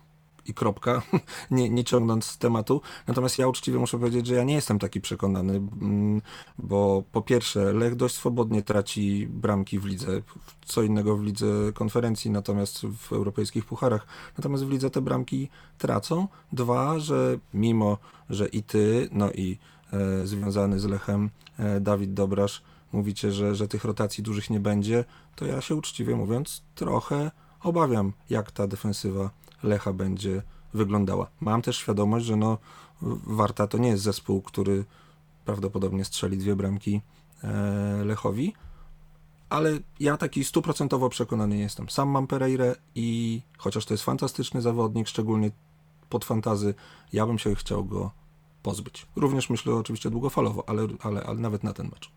i 0.48 0.54
kropka, 0.54 1.02
nie, 1.50 1.70
nie 1.70 1.84
ciągnąc 1.84 2.38
tematu. 2.38 2.80
Natomiast 3.06 3.38
ja 3.38 3.48
uczciwie 3.48 3.78
muszę 3.78 3.98
powiedzieć, 3.98 4.26
że 4.26 4.34
ja 4.34 4.44
nie 4.44 4.54
jestem 4.54 4.78
taki 4.78 5.00
przekonany, 5.00 5.54
mm, 5.56 6.22
bo 6.58 7.02
po 7.12 7.22
pierwsze, 7.22 7.72
Lech 7.72 7.94
dość 7.94 8.14
swobodnie 8.14 8.62
traci 8.62 9.26
bramki 9.30 9.78
w 9.78 9.84
lidze, 9.84 10.22
co 10.64 10.82
innego 10.82 11.16
w 11.16 11.22
lidze 11.22 11.46
konferencji, 11.74 12.30
natomiast 12.30 12.86
w 12.86 13.12
europejskich 13.12 13.64
pucharach. 13.64 14.06
Natomiast 14.38 14.64
w 14.64 14.70
lidze 14.70 14.90
te 14.90 15.00
bramki 15.00 15.48
tracą. 15.78 16.28
Dwa, 16.52 16.98
że 16.98 17.38
mimo, 17.54 17.98
że 18.30 18.48
i 18.48 18.62
ty, 18.62 19.08
no 19.12 19.30
i 19.30 19.58
e, 19.92 20.26
związany 20.26 20.80
z 20.80 20.84
Lechem 20.84 21.30
e, 21.58 21.80
Dawid 21.80 22.14
Dobrasz 22.14 22.62
mówicie, 22.92 23.32
że, 23.32 23.54
że 23.54 23.68
tych 23.68 23.84
rotacji 23.84 24.22
dużych 24.22 24.50
nie 24.50 24.60
będzie, 24.60 25.04
to 25.36 25.46
ja 25.46 25.60
się 25.60 25.74
uczciwie 25.74 26.16
mówiąc 26.16 26.62
trochę 26.74 27.30
obawiam, 27.62 28.12
jak 28.30 28.50
ta 28.50 28.66
defensywa 28.66 29.30
Lecha 29.62 29.92
będzie 29.92 30.42
wyglądała. 30.74 31.30
Mam 31.40 31.62
też 31.62 31.76
świadomość, 31.76 32.26
że 32.26 32.36
no, 32.36 32.58
Warta 33.26 33.66
to 33.66 33.78
nie 33.78 33.88
jest 33.88 34.02
zespół, 34.02 34.42
który 34.42 34.84
prawdopodobnie 35.44 36.04
strzeli 36.04 36.38
dwie 36.38 36.56
bramki 36.56 37.00
e, 37.44 38.04
Lechowi, 38.04 38.54
ale 39.50 39.78
ja 40.00 40.16
taki 40.16 40.44
stuprocentowo 40.44 41.08
przekonany 41.08 41.56
nie 41.56 41.62
jestem. 41.62 41.88
Sam 41.88 42.08
mam 42.08 42.26
Pereirę 42.26 42.74
i 42.94 43.40
chociaż 43.58 43.84
to 43.84 43.94
jest 43.94 44.04
fantastyczny 44.04 44.62
zawodnik, 44.62 45.08
szczególnie 45.08 45.50
pod 46.08 46.24
fantazy, 46.24 46.74
ja 47.12 47.26
bym 47.26 47.38
się 47.38 47.54
chciał 47.54 47.84
go 47.84 48.10
pozbyć. 48.62 49.06
Również 49.16 49.50
myślę 49.50 49.74
oczywiście 49.74 50.10
długofalowo, 50.10 50.68
ale, 50.68 50.86
ale, 51.00 51.22
ale 51.22 51.38
nawet 51.38 51.64
na 51.64 51.72
ten 51.72 51.86
mecz. 51.86 52.10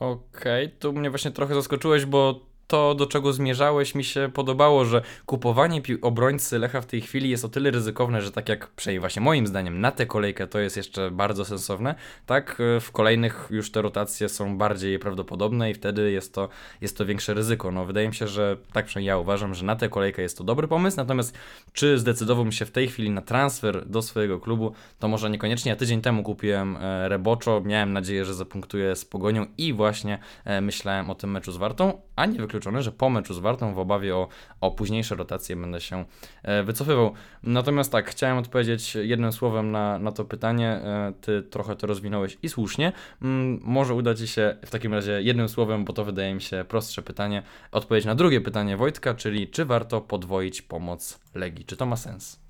Okej, 0.00 0.66
okay, 0.66 0.78
tu 0.78 0.92
mnie 0.92 1.10
właśnie 1.10 1.30
trochę 1.30 1.54
zaskoczyłeś, 1.54 2.06
bo 2.06 2.40
to, 2.68 2.94
do 2.94 3.06
czego 3.06 3.32
zmierzałeś, 3.32 3.94
mi 3.94 4.04
się 4.04 4.30
podobało, 4.34 4.84
że 4.84 5.02
kupowanie 5.26 5.82
obrońcy 6.02 6.58
Lecha 6.58 6.80
w 6.80 6.86
tej 6.86 7.00
chwili 7.00 7.30
jest 7.30 7.44
o 7.44 7.48
tyle 7.48 7.70
ryzykowne, 7.70 8.22
że 8.22 8.32
tak 8.32 8.48
jak 8.48 8.68
przynajmniej 8.68 9.00
właśnie 9.00 9.22
moim 9.22 9.46
zdaniem 9.46 9.80
na 9.80 9.90
tę 9.90 10.06
kolejkę 10.06 10.46
to 10.46 10.58
jest 10.58 10.76
jeszcze 10.76 11.10
bardzo 11.10 11.44
sensowne, 11.44 11.94
tak 12.26 12.60
e, 12.76 12.80
w 12.80 12.92
kolejnych 12.92 13.48
już 13.50 13.70
te 13.70 13.82
rotacje 13.82 14.28
są 14.28 14.58
bardziej 14.58 14.98
prawdopodobne 14.98 15.70
i 15.70 15.74
wtedy 15.74 16.10
jest 16.10 16.34
to, 16.34 16.48
jest 16.80 16.98
to 16.98 17.06
większe 17.06 17.34
ryzyko. 17.34 17.72
No 17.72 17.84
wydaje 17.84 18.08
mi 18.08 18.14
się, 18.14 18.28
że 18.28 18.56
tak 18.72 18.86
przynajmniej 18.86 19.08
ja 19.08 19.18
uważam, 19.18 19.54
że 19.54 19.64
na 19.64 19.76
tę 19.76 19.88
kolejkę 19.88 20.22
jest 20.22 20.38
to 20.38 20.44
dobry 20.44 20.68
pomysł, 20.68 20.96
natomiast 20.96 21.38
czy 21.72 21.98
zdecydowałbym 21.98 22.52
się 22.52 22.64
w 22.64 22.70
tej 22.70 22.88
chwili 22.88 23.10
na 23.10 23.22
transfer 23.22 23.86
do 23.86 24.02
swojego 24.02 24.40
klubu, 24.40 24.72
to 24.98 25.08
może 25.08 25.30
niekoniecznie. 25.30 25.70
Ja 25.70 25.76
tydzień 25.76 26.00
temu 26.00 26.22
kupiłem 26.22 26.76
e, 26.76 27.08
Reboczo, 27.08 27.60
miałem 27.60 27.92
nadzieję, 27.92 28.24
że 28.24 28.34
zapunktuję 28.34 28.96
z 28.96 29.04
Pogonią 29.04 29.46
i 29.58 29.72
właśnie 29.72 30.18
e, 30.44 30.60
myślałem 30.60 31.10
o 31.10 31.14
tym 31.14 31.30
meczu 31.30 31.52
z 31.52 31.56
Wartą, 31.56 32.00
a 32.16 32.26
nie 32.26 32.38
wykluczam 32.38 32.57
wykluczone, 32.58 32.82
że 32.82 32.92
po 32.92 33.10
meczu 33.10 33.34
z 33.34 33.38
Wartą 33.38 33.74
w 33.74 33.78
obawie 33.78 34.16
o, 34.16 34.28
o 34.60 34.70
późniejsze 34.70 35.14
rotacje 35.14 35.56
będę 35.56 35.80
się 35.80 36.04
e, 36.42 36.62
wycofywał. 36.62 37.12
Natomiast 37.42 37.92
tak, 37.92 38.10
chciałem 38.10 38.38
odpowiedzieć 38.38 38.94
jednym 38.94 39.32
słowem 39.32 39.70
na, 39.70 39.98
na 39.98 40.12
to 40.12 40.24
pytanie. 40.24 40.68
E, 40.68 41.12
ty 41.20 41.42
trochę 41.42 41.76
to 41.76 41.86
rozwinąłeś 41.86 42.38
i 42.42 42.48
słusznie. 42.48 42.92
Mm, 43.22 43.60
może 43.62 43.94
uda 43.94 44.14
Ci 44.14 44.28
się 44.28 44.56
w 44.64 44.70
takim 44.70 44.94
razie 44.94 45.22
jednym 45.22 45.48
słowem, 45.48 45.84
bo 45.84 45.92
to 45.92 46.04
wydaje 46.04 46.34
mi 46.34 46.42
się 46.42 46.64
prostsze 46.68 47.02
pytanie, 47.02 47.42
odpowiedzieć 47.72 48.06
na 48.06 48.14
drugie 48.14 48.40
pytanie 48.40 48.76
Wojtka, 48.76 49.14
czyli 49.14 49.48
czy 49.48 49.64
warto 49.64 50.00
podwoić 50.00 50.62
pomoc 50.62 51.20
Legii? 51.34 51.64
Czy 51.64 51.76
to 51.76 51.86
ma 51.86 51.96
sens? 51.96 52.40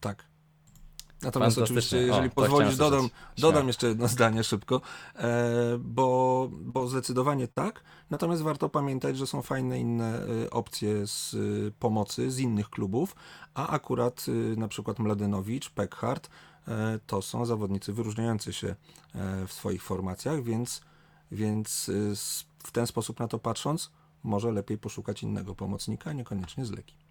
Tak. 0.00 0.25
Natomiast 1.26 1.58
oczywiście, 1.58 1.96
O, 1.96 2.00
jeżeli 2.00 2.30
to 2.30 2.34
pozwolisz, 2.34 2.74
chciałem 2.74 2.90
dodam, 2.90 3.08
dodam 3.38 3.66
jeszcze 3.66 3.88
jedno 3.88 4.08
zdanie 4.08 4.44
szybko, 4.44 4.80
e, 5.16 5.78
bo, 5.78 6.48
bo 6.52 6.88
zdecydowanie 6.88 7.48
tak. 7.48 7.82
Natomiast 8.10 8.42
warto 8.42 8.68
pamiętać, 8.68 9.18
że 9.18 9.26
są 9.26 9.42
fajne 9.42 9.80
inne 9.80 10.22
e, 10.44 10.50
opcje 10.50 11.06
z 11.06 11.34
e, 11.34 11.70
pomocy 11.78 12.30
z 12.30 12.38
innych 12.38 12.70
klubów, 12.70 13.16
a 13.54 13.68
akurat 13.68 14.26
na 14.56 14.68
przykład 14.68 14.98
Mladenowicz, 14.98 15.70
Peckhardt 15.70 16.30
e, 16.68 16.98
to 17.06 17.22
są 17.22 17.46
zawodnicy 17.46 17.92
wyróżniający 17.92 18.52
się 18.52 18.74
w 19.46 19.52
swoich 19.52 19.82
formacjach, 19.82 20.42
więc, 20.42 20.80
więc 21.32 21.90
w 22.58 22.70
ten 22.72 22.86
sposób 22.86 23.20
na 23.20 23.28
to 23.28 23.38
patrząc, 23.38 23.90
może 24.22 24.52
lepiej 24.52 24.78
poszukać 24.78 25.22
innego 25.22 25.54
pomocnika, 25.54 26.12
niekoniecznie 26.12 26.64
z 26.64 26.70
Legii. 26.70 27.05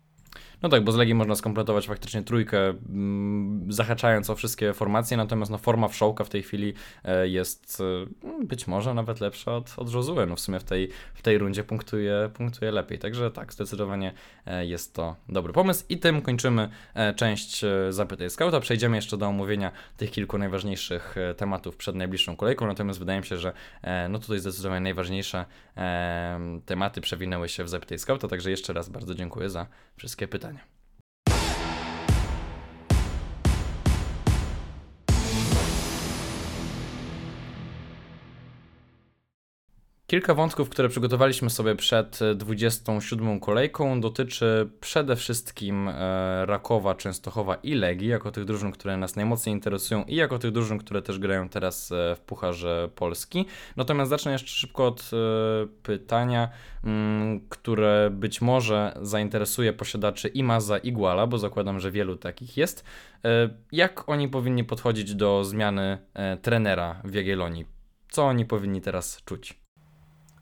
No 0.62 0.70
tak, 0.70 0.84
bo 0.84 0.92
z 0.92 0.96
Legii 0.96 1.14
można 1.14 1.36
skompletować 1.36 1.88
faktycznie 1.88 2.24
trójkę, 2.24 2.70
mm, 2.70 3.74
zahaczając 3.74 4.30
o 4.30 4.36
wszystkie 4.36 4.74
formacje, 4.74 5.18
natomiast 5.18 5.52
no, 5.52 5.58
forma 5.58 5.88
wszołka 5.88 6.24
w 6.24 6.30
tej 6.30 6.44
chwili 6.44 6.74
e, 7.04 7.28
jest 7.28 7.82
e, 7.82 8.46
być 8.46 8.68
może 8.68 8.94
nawet 8.94 9.20
lepsza 9.20 9.56
od, 9.56 9.74
od 9.78 9.94
Josue. 9.94 10.26
No 10.28 10.36
w 10.36 10.40
sumie 10.40 10.60
w 10.60 10.64
tej, 10.64 10.90
w 11.14 11.22
tej 11.22 11.38
rundzie 11.38 11.64
punktuje, 11.64 12.30
punktuje 12.34 12.72
lepiej. 12.72 13.00
Także 13.00 13.32
tak, 13.32 13.54
zdecydowanie 13.54 14.14
e, 14.46 14.66
jest 14.66 14.94
to 14.94 15.16
dobry 15.30 15.54
pomysł. 15.54 15.86
I 15.90 15.98
tym 15.98 16.22
kończymy 16.22 16.70
część 17.16 17.66
Zapytaj 17.90 18.30
Scouta. 18.30 18.60
Przejdziemy 18.60 18.96
jeszcze 18.96 19.18
do 19.18 19.28
omówienia 19.28 19.72
tych 19.98 20.12
kilku 20.12 20.38
najważniejszych 20.38 21.16
tematów 21.38 21.76
przed 21.76 21.96
najbliższą 21.96 22.36
kolejką, 22.36 22.68
natomiast 22.68 23.00
wydaje 23.00 23.20
mi 23.20 23.26
się, 23.26 23.38
że 23.38 23.54
no 24.10 24.20
tutaj 24.20 24.40
zdecydowanie 24.40 24.82
najważniejsze 24.82 25.46
tematy 26.66 27.02
przewinęły 27.02 27.50
się 27.50 27.64
w 27.64 27.70
Zapytaj 27.70 28.00
Scouta, 28.00 28.28
także 28.28 28.52
jeszcze 28.52 28.74
raz 28.74 28.90
bardzo 28.90 29.16
dziękuję 29.16 29.50
za 29.50 29.68
wszystkie 29.98 30.25
pytania. 30.28 30.75
Kilka 40.08 40.34
wątków, 40.34 40.70
które 40.70 40.90
przygotowaliśmy 40.90 41.50
sobie 41.50 41.76
przed 41.76 42.22
e, 42.22 42.36
27 42.36 43.40
kolejką, 43.40 44.02
dotyczy 44.02 44.70
przede 44.80 45.16
wszystkim 45.16 45.88
e, 45.88 46.46
Rakowa, 46.46 46.96
Częstochowa 46.96 47.56
i 47.56 47.74
Legii, 47.74 48.08
jako 48.08 48.32
tych 48.32 48.46
drużyn, 48.46 48.72
które 48.72 48.98
nas 48.98 49.16
najmocniej 49.16 49.56
interesują 49.56 50.04
i 50.04 50.16
jako 50.16 50.40
tych 50.40 50.52
drużyn, 50.52 50.78
które 50.78 51.02
też 51.02 51.20
grają 51.20 51.50
teraz 51.50 51.92
e, 51.92 52.16
w 52.16 52.20
Pucharze 52.20 52.90
Polski. 52.96 53.46
Natomiast 53.76 54.10
zacznę 54.10 54.32
jeszcze 54.32 54.48
szybko 54.50 54.88
od 54.88 55.02
e, 55.14 55.68
pytania, 55.84 56.50
mm, 56.84 57.48
które 57.50 58.10
być 58.12 58.42
może 58.42 58.98
zainteresuje 59.02 59.74
posiadaczy 59.74 60.28
Imaza 60.28 60.78
i 60.78 60.92
Guala, 60.92 61.28
bo 61.28 61.38
zakładam, 61.38 61.80
że 61.80 61.92
wielu 61.92 62.16
takich 62.16 62.58
jest. 62.58 62.86
E, 63.26 63.50
Jak 63.72 64.10
oni 64.10 64.30
powinni 64.30 64.64
podchodzić 64.64 65.16
do 65.16 65.44
zmiany 65.44 65.98
e, 66.14 66.38
trenera 66.38 67.02
w 67.04 67.14
Jagiellonii? 67.14 67.66
Co 68.10 68.26
oni 68.26 68.46
powinni 68.46 68.82
teraz 68.82 69.22
czuć? 69.26 69.65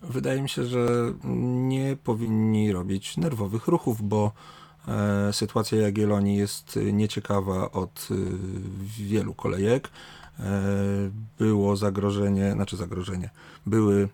Wydaje 0.03 0.41
mi 0.41 0.49
się, 0.49 0.65
że 0.65 1.13
nie 1.23 1.97
powinni 2.03 2.71
robić 2.71 3.17
nerwowych 3.17 3.67
ruchów, 3.67 4.01
bo 4.01 4.31
e, 4.87 5.33
sytuacja 5.33 5.81
Jagiellonii 5.81 6.37
jest 6.37 6.79
nieciekawa 6.93 7.71
od 7.71 8.07
e, 8.11 8.15
wielu 8.81 9.33
kolejek. 9.33 9.89
E, 10.39 10.61
było 11.39 11.75
zagrożenie, 11.75 12.51
znaczy 12.51 12.77
zagrożenie, 12.77 13.29
były 13.65 14.09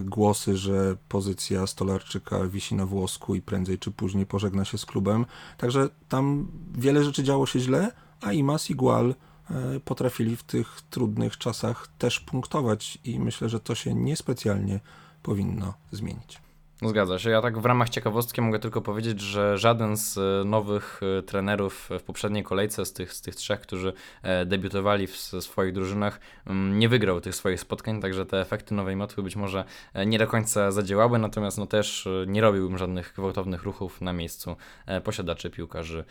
głosy, 0.00 0.56
że 0.56 0.96
pozycja 1.08 1.66
Stolarczyka 1.66 2.46
wisi 2.46 2.74
na 2.74 2.86
włosku 2.86 3.34
i 3.34 3.42
prędzej 3.42 3.78
czy 3.78 3.90
później 3.90 4.26
pożegna 4.26 4.64
się 4.64 4.78
z 4.78 4.86
klubem. 4.86 5.26
Także 5.58 5.88
tam 6.08 6.48
wiele 6.74 7.04
rzeczy 7.04 7.22
działo 7.22 7.46
się 7.46 7.60
źle, 7.60 7.92
a 8.20 8.32
Imas 8.32 8.70
i 8.70 8.74
Gual 8.74 9.14
e, 9.50 9.80
potrafili 9.80 10.36
w 10.36 10.42
tych 10.42 10.80
trudnych 10.90 11.38
czasach 11.38 11.88
też 11.98 12.20
punktować 12.20 12.98
i 13.04 13.18
myślę, 13.18 13.48
że 13.48 13.60
to 13.60 13.74
się 13.74 13.94
niespecjalnie 13.94 14.80
powinno 15.24 15.74
zmienić. 15.92 16.43
Zgadza 16.84 17.18
się. 17.18 17.30
Ja 17.30 17.42
tak 17.42 17.58
w 17.58 17.64
ramach 17.64 17.88
ciekawostki 17.88 18.40
mogę 18.40 18.58
tylko 18.58 18.80
powiedzieć, 18.80 19.20
że 19.20 19.58
żaden 19.58 19.96
z 19.96 20.18
e, 20.18 20.44
nowych 20.44 21.00
e, 21.18 21.22
trenerów 21.22 21.88
w 21.98 22.02
poprzedniej 22.02 22.44
kolejce, 22.44 22.86
z 22.86 22.92
tych, 22.92 23.12
z 23.12 23.20
tych 23.20 23.34
trzech, 23.34 23.60
którzy 23.60 23.92
e, 24.22 24.46
debiutowali 24.46 25.06
w 25.06 25.16
swoich 25.16 25.72
drużynach, 25.72 26.20
mm, 26.46 26.78
nie 26.78 26.88
wygrał 26.88 27.20
tych 27.20 27.34
swoich 27.34 27.60
spotkań, 27.60 28.00
także 28.00 28.26
te 28.26 28.40
efekty 28.40 28.74
nowej 28.74 28.96
motły 28.96 29.22
być 29.22 29.36
może 29.36 29.64
nie 30.06 30.18
do 30.18 30.26
końca 30.26 30.70
zadziałały, 30.70 31.18
natomiast 31.18 31.58
no 31.58 31.66
też 31.66 32.08
nie 32.26 32.40
robiłbym 32.40 32.78
żadnych 32.78 33.12
gwałtownych 33.16 33.62
ruchów 33.62 34.00
na 34.00 34.12
miejscu 34.12 34.56
posiadaczy 35.04 35.50
piłkarzy 35.50 36.04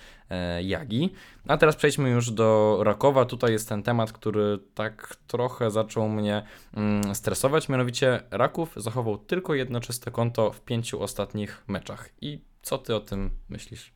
Jagi. 0.64 1.14
A 1.48 1.58
teraz 1.58 1.76
przejdźmy 1.76 2.10
już 2.10 2.32
do 2.32 2.80
Rakowa. 2.84 3.26
Tutaj 3.26 3.52
jest 3.52 3.70
ten 3.70 3.84
temat, 3.84 4.12
który 4.12 4.60
tak 4.74 5.16
trochę 5.28 5.72
zaczął 5.72 6.10
mnie 6.10 6.44
mm, 6.74 7.16
stresować, 7.16 7.70
mianowicie 7.70 8.24
Raków 8.32 8.74
zachował 8.76 9.18
tylko 9.18 9.54
jedno 9.54 9.80
czyste 9.80 10.12
konto 10.12 10.52
w 10.52 10.62
pięciu 10.66 11.02
ostatnich 11.02 11.64
meczach. 11.68 12.10
I 12.22 12.42
co 12.62 12.78
ty 12.78 12.96
o 12.96 13.00
tym 13.00 13.30
myślisz? 13.50 13.94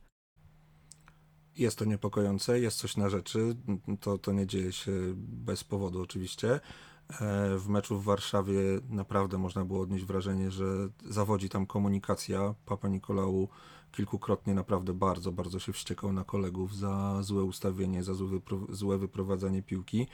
Jest 1.56 1.78
to 1.78 1.84
niepokojące, 1.84 2.60
jest 2.60 2.78
coś 2.78 2.96
na 2.96 3.08
rzeczy. 3.08 3.56
To, 4.00 4.18
to 4.18 4.32
nie 4.32 4.46
dzieje 4.46 4.72
się 4.72 4.92
bez 5.16 5.64
powodu, 5.64 6.02
oczywiście. 6.02 6.60
E, 7.20 7.58
W 7.58 7.68
meczu 7.68 7.98
w 8.00 8.04
Warszawie 8.04 8.60
naprawdę 8.90 9.38
można 9.38 9.64
było 9.64 9.80
odnieść 9.80 10.04
wrażenie, 10.04 10.50
że 10.50 10.64
zawodzi 11.04 11.48
tam 11.48 11.66
komunikacja. 11.66 12.54
Papa 12.66 12.88
Nikolału 12.88 13.48
kilkukrotnie 13.92 14.54
naprawdę 14.54 14.92
bardzo, 14.94 15.32
bardzo 15.32 15.58
się 15.58 15.72
wściekał 15.72 16.12
na 16.12 16.24
kolegów 16.24 16.76
za 16.76 17.22
złe 17.22 17.44
ustawienie, 17.44 18.02
za 18.02 18.14
złe, 18.14 18.28
wypro- 18.28 18.74
złe 18.74 18.98
wyprowadzanie 18.98 19.62
piłki. 19.62 20.06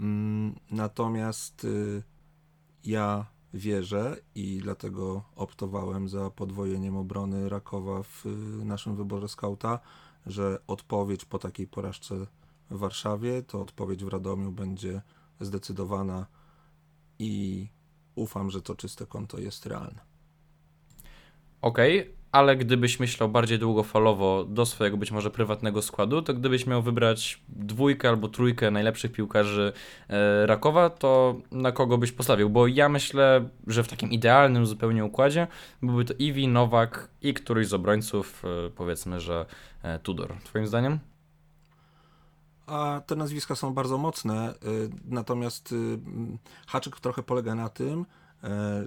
Mm, 0.00 0.54
Natomiast 0.70 1.64
y, 1.64 2.02
ja 2.84 3.26
wierzę 3.54 4.16
i 4.34 4.58
dlatego 4.62 5.22
optowałem 5.36 6.08
za 6.08 6.30
podwojeniem 6.30 6.96
obrony 6.96 7.48
Rakowa 7.48 8.02
w 8.02 8.26
y, 8.26 8.64
naszym 8.64 8.96
wyborze 8.96 9.28
skauta, 9.28 9.80
że 10.26 10.58
odpowiedź 10.66 11.24
po 11.24 11.38
takiej 11.38 11.66
porażce 11.66 12.26
w 12.70 12.78
Warszawie, 12.78 13.42
to 13.42 13.60
odpowiedź 13.60 14.04
w 14.04 14.08
Radomiu 14.08 14.52
będzie 14.52 15.02
zdecydowana 15.40 16.26
i 17.18 17.68
ufam, 18.14 18.50
że 18.50 18.62
to 18.62 18.74
czyste 18.74 19.06
konto 19.06 19.38
jest 19.38 19.66
realne. 19.66 20.00
Okej, 21.62 22.14
ale 22.36 22.56
gdybyś 22.56 23.00
myślał 23.00 23.28
bardziej 23.28 23.58
długofalowo 23.58 24.44
do 24.44 24.66
swojego 24.66 24.96
być 24.96 25.10
może 25.10 25.30
prywatnego 25.30 25.82
składu, 25.82 26.22
to 26.22 26.34
gdybyś 26.34 26.66
miał 26.66 26.82
wybrać 26.82 27.40
dwójkę 27.48 28.08
albo 28.08 28.28
trójkę 28.28 28.70
najlepszych 28.70 29.12
piłkarzy 29.12 29.72
e, 30.08 30.46
Rakowa, 30.46 30.90
to 30.90 31.36
na 31.50 31.72
kogo 31.72 31.98
byś 31.98 32.12
postawił? 32.12 32.50
Bo 32.50 32.66
ja 32.66 32.88
myślę, 32.88 33.48
że 33.66 33.82
w 33.82 33.88
takim 33.88 34.10
idealnym 34.10 34.66
zupełnie 34.66 35.04
układzie 35.04 35.46
byłby 35.82 36.04
to 36.04 36.14
Iwi, 36.18 36.48
Nowak 36.48 37.08
i 37.22 37.34
któryś 37.34 37.68
z 37.68 37.74
obrońców, 37.74 38.42
e, 38.44 38.70
powiedzmy, 38.70 39.20
że 39.20 39.46
e, 39.82 39.98
Tudor. 39.98 40.34
Twoim 40.44 40.66
zdaniem? 40.66 40.98
A 42.66 43.00
te 43.06 43.16
nazwiska 43.16 43.54
są 43.54 43.74
bardzo 43.74 43.98
mocne, 43.98 44.54
natomiast 45.04 45.72
y, 45.72 45.98
haczyk 46.66 47.00
trochę 47.00 47.22
polega 47.22 47.54
na 47.54 47.68
tym, 47.68 48.06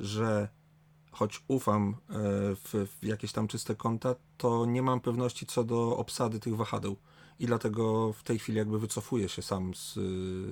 że 0.02 0.48
choć 1.12 1.44
ufam 1.48 1.90
y, 1.90 2.14
w, 2.56 2.88
w 3.00 3.06
jakieś 3.06 3.32
tam 3.32 3.48
czyste 3.48 3.76
konta, 3.76 4.16
to 4.38 4.66
nie 4.66 4.82
mam 4.82 5.00
pewności 5.00 5.46
co 5.46 5.64
do 5.64 5.98
obsady 5.98 6.40
tych 6.40 6.56
wahadeł. 6.56 6.96
I 7.40 7.46
dlatego 7.46 8.14
w 8.14 8.24
tej 8.24 8.40
chwili 8.40 8.58
jakby 8.58 8.80
wycofuję 8.80 9.30
się 9.30 9.42
sam 9.42 9.74
z, 9.76 9.94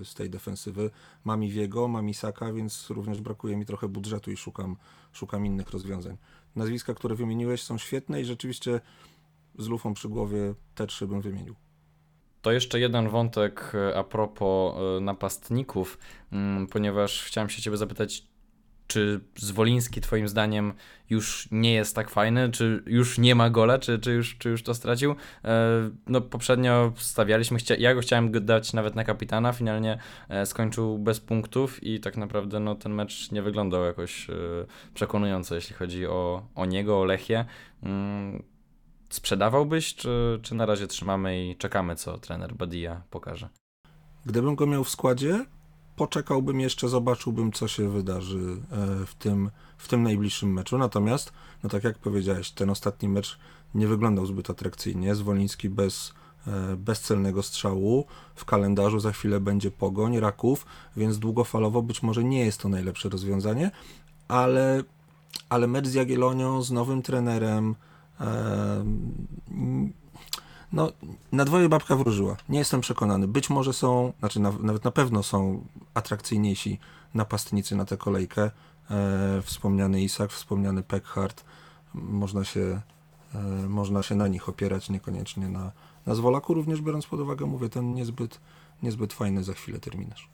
z 0.07 0.13
tej 0.13 0.29
defensywy. 0.29 0.89
Mam 1.25 1.43
Iwiego, 1.43 1.87
mam 1.87 2.09
Isaka, 2.09 2.53
więc 2.53 2.89
również 2.89 3.21
brakuje 3.21 3.57
mi 3.57 3.65
trochę 3.65 3.87
budżetu 3.87 4.31
i 4.31 4.37
szukam, 4.37 4.75
szukam 5.13 5.45
innych 5.45 5.69
rozwiązań. 5.69 6.17
Nazwiska, 6.55 6.93
które 6.93 7.15
wymieniłeś 7.15 7.63
są 7.63 7.77
świetne 7.77 8.21
i 8.21 8.25
rzeczywiście 8.25 8.81
z 9.57 9.67
lufą 9.67 9.93
przy 9.93 10.09
głowie 10.09 10.53
te 10.75 10.87
trzy 10.87 11.07
bym 11.07 11.21
wymienił. 11.21 11.55
To 12.41 12.51
jeszcze 12.51 12.79
jeden 12.79 13.09
wątek 13.09 13.71
e, 13.75 13.97
a 13.97 14.03
propos 14.03 14.75
e, 14.77 15.01
napastników, 15.01 15.97
mm, 16.31 16.67
ponieważ 16.67 17.23
chciałem 17.23 17.49
się 17.49 17.61
Ciebie 17.61 17.77
zapytać, 17.77 18.27
czy 18.87 19.19
Zwoliński 19.35 20.01
twoim 20.01 20.27
zdaniem 20.27 20.73
już 21.09 21.47
nie 21.51 21.73
jest 21.73 21.95
tak 21.95 22.09
fajny, 22.09 22.49
czy 22.51 22.83
już 22.85 23.17
nie 23.17 23.35
ma 23.35 23.49
gola, 23.49 23.79
czy, 23.79 23.99
czy, 23.99 24.11
już, 24.11 24.37
czy 24.37 24.49
już 24.49 24.63
to 24.63 24.73
stracił? 24.73 25.15
E, 25.45 25.89
no 26.07 26.21
poprzednio 26.21 26.93
stawialiśmy, 26.97 27.59
ja 27.79 27.93
go 27.93 28.01
chciałem 28.01 28.45
dać 28.45 28.73
nawet 28.73 28.95
na 28.95 29.03
kapitana, 29.03 29.53
finalnie 29.53 29.97
e, 30.29 30.45
skończył 30.45 30.99
bez 30.99 31.19
punktów 31.19 31.83
i 31.83 31.99
tak 31.99 32.17
naprawdę 32.17 32.59
no, 32.59 32.75
ten 32.75 32.93
mecz 32.93 33.31
nie 33.31 33.41
wyglądał 33.41 33.83
jakoś 33.83 34.29
e, 34.29 34.33
przekonująco, 34.93 35.55
jeśli 35.55 35.75
chodzi 35.75 36.07
o, 36.07 36.47
o 36.55 36.65
niego, 36.65 36.99
o 36.99 37.05
Lechię. 37.05 37.45
Mm, 37.83 38.43
sprzedawałbyś, 39.09 39.95
czy, 39.95 40.39
czy 40.41 40.55
na 40.55 40.65
razie 40.65 40.87
trzymamy 40.87 41.49
i 41.49 41.55
czekamy, 41.55 41.95
co 41.95 42.17
trener 42.17 42.55
Badia 42.55 43.01
pokaże? 43.09 43.49
Gdybym 44.25 44.55
go 44.55 44.67
miał 44.67 44.83
w 44.83 44.89
składzie, 44.89 45.45
poczekałbym 45.97 46.59
jeszcze, 46.59 46.89
zobaczyłbym, 46.89 47.51
co 47.51 47.67
się 47.67 47.89
wydarzy 47.89 48.57
e, 48.71 49.05
w 49.05 49.15
tym, 49.15 49.49
w 49.77 49.87
tym 49.87 50.03
najbliższym 50.03 50.53
meczu. 50.53 50.77
Natomiast, 50.77 51.33
no 51.63 51.69
tak 51.69 51.83
jak 51.83 51.97
powiedziałeś, 51.97 52.51
ten 52.51 52.69
ostatni 52.69 53.09
mecz 53.09 53.39
nie 53.75 53.87
wyglądał 53.87 54.25
zbyt 54.25 54.49
atrakcyjnie. 54.49 55.15
Zwoliński 55.15 55.69
bez, 55.69 56.13
e, 56.47 56.75
bez 56.75 57.01
celnego 57.01 57.43
strzału. 57.43 58.05
W 58.35 58.45
kalendarzu 58.45 58.99
za 58.99 59.11
chwilę 59.11 59.39
będzie 59.39 59.71
pogoń, 59.71 60.19
raków, 60.19 60.65
więc 60.97 61.19
długofalowo 61.19 61.81
być 61.81 62.03
może 62.03 62.23
nie 62.23 62.45
jest 62.45 62.61
to 62.61 62.69
najlepsze 62.69 63.09
rozwiązanie, 63.09 63.71
ale, 64.27 64.83
ale 65.49 65.67
mecz 65.67 65.87
z 65.87 65.93
Jagiellonią, 65.93 66.61
z 66.61 66.71
nowym 66.71 67.01
trenerem, 67.01 67.75
e, 68.19 68.85
no, 70.73 70.91
na 71.31 71.45
dwoje 71.45 71.69
babka 71.69 71.95
wróżyła. 71.95 72.37
Nie 72.49 72.59
jestem 72.59 72.81
przekonany. 72.81 73.27
Być 73.27 73.49
może 73.49 73.73
są, 73.73 74.13
znaczy 74.19 74.39
na, 74.39 74.51
nawet 74.51 74.83
na 74.83 74.91
pewno 74.91 75.23
są 75.23 75.65
atrakcyjniejsi 75.93 76.79
napastnicy 77.13 77.75
na 77.75 77.85
tę 77.85 77.97
kolejkę. 77.97 78.51
E, 78.91 79.41
wspomniany 79.41 80.01
Isak, 80.01 80.31
wspomniany 80.31 80.83
Peckhart. 80.83 81.43
Można 81.93 82.43
się, 82.43 82.81
e, 83.35 83.39
można 83.69 84.03
się 84.03 84.15
na 84.15 84.27
nich 84.27 84.49
opierać, 84.49 84.89
niekoniecznie 84.89 85.49
na, 85.49 85.71
na 86.05 86.15
Zwolaku, 86.15 86.53
również 86.53 86.81
biorąc 86.81 87.05
pod 87.07 87.19
uwagę, 87.19 87.45
mówię, 87.45 87.69
ten 87.69 87.93
niezbyt, 87.93 88.39
niezbyt 88.83 89.13
fajny 89.13 89.43
za 89.43 89.53
chwilę 89.53 89.79
terminarz. 89.79 90.29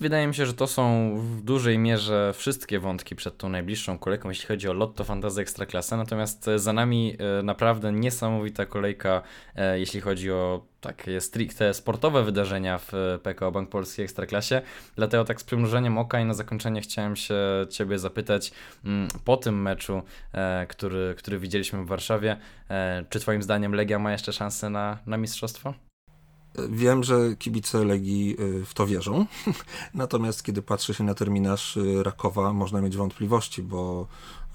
Wydaje 0.00 0.26
mi 0.26 0.34
się, 0.34 0.46
że 0.46 0.54
to 0.54 0.66
są 0.66 1.14
w 1.18 1.42
dużej 1.42 1.78
mierze 1.78 2.32
wszystkie 2.36 2.80
wątki 2.80 3.16
przed 3.16 3.36
tą 3.36 3.48
najbliższą 3.48 3.98
kolejką, 3.98 4.28
jeśli 4.28 4.46
chodzi 4.46 4.68
o 4.68 4.72
Lotto 4.72 5.04
Fantasy 5.04 5.40
Ekstraklasa. 5.40 5.96
Natomiast 5.96 6.50
za 6.56 6.72
nami 6.72 7.16
e, 7.38 7.42
naprawdę 7.42 7.92
niesamowita 7.92 8.66
kolejka, 8.66 9.22
e, 9.56 9.78
jeśli 9.78 10.00
chodzi 10.00 10.30
o 10.30 10.66
takie 10.80 11.20
stricte 11.20 11.74
sportowe 11.74 12.22
wydarzenia 12.22 12.78
w 12.78 12.92
PKO 13.22 13.52
Bank 13.52 13.70
Polski 13.70 14.02
Ekstraklasie. 14.02 14.62
Dlatego 14.96 15.24
tak 15.24 15.40
z 15.40 15.44
przymrużeniem 15.44 15.98
oka 15.98 16.20
i 16.20 16.24
na 16.24 16.34
zakończenie 16.34 16.80
chciałem 16.80 17.16
się 17.16 17.34
Ciebie 17.70 17.98
zapytać 17.98 18.52
mm, 18.84 19.08
po 19.24 19.36
tym 19.36 19.62
meczu, 19.62 20.02
e, 20.32 20.66
który, 20.66 21.14
który 21.18 21.38
widzieliśmy 21.38 21.84
w 21.84 21.86
Warszawie, 21.86 22.36
czy 23.10 23.20
Twoim 23.20 23.42
zdaniem 23.42 23.74
Legia 23.74 23.98
ma 23.98 24.12
jeszcze 24.12 24.32
szansę 24.32 24.70
na, 24.70 24.98
na 25.06 25.16
mistrzostwo? 25.16 25.74
Wiem, 26.68 27.04
że 27.04 27.36
kibice 27.36 27.84
Legii 27.84 28.36
y, 28.40 28.64
w 28.64 28.74
to 28.74 28.86
wierzą, 28.86 29.26
natomiast 29.94 30.42
kiedy 30.42 30.62
patrzy 30.62 30.94
się 30.94 31.04
na 31.04 31.14
terminarz 31.14 31.76
y, 31.76 32.02
Rakowa, 32.02 32.52
można 32.52 32.80
mieć 32.80 32.96
wątpliwości, 32.96 33.62
bo, 33.62 34.06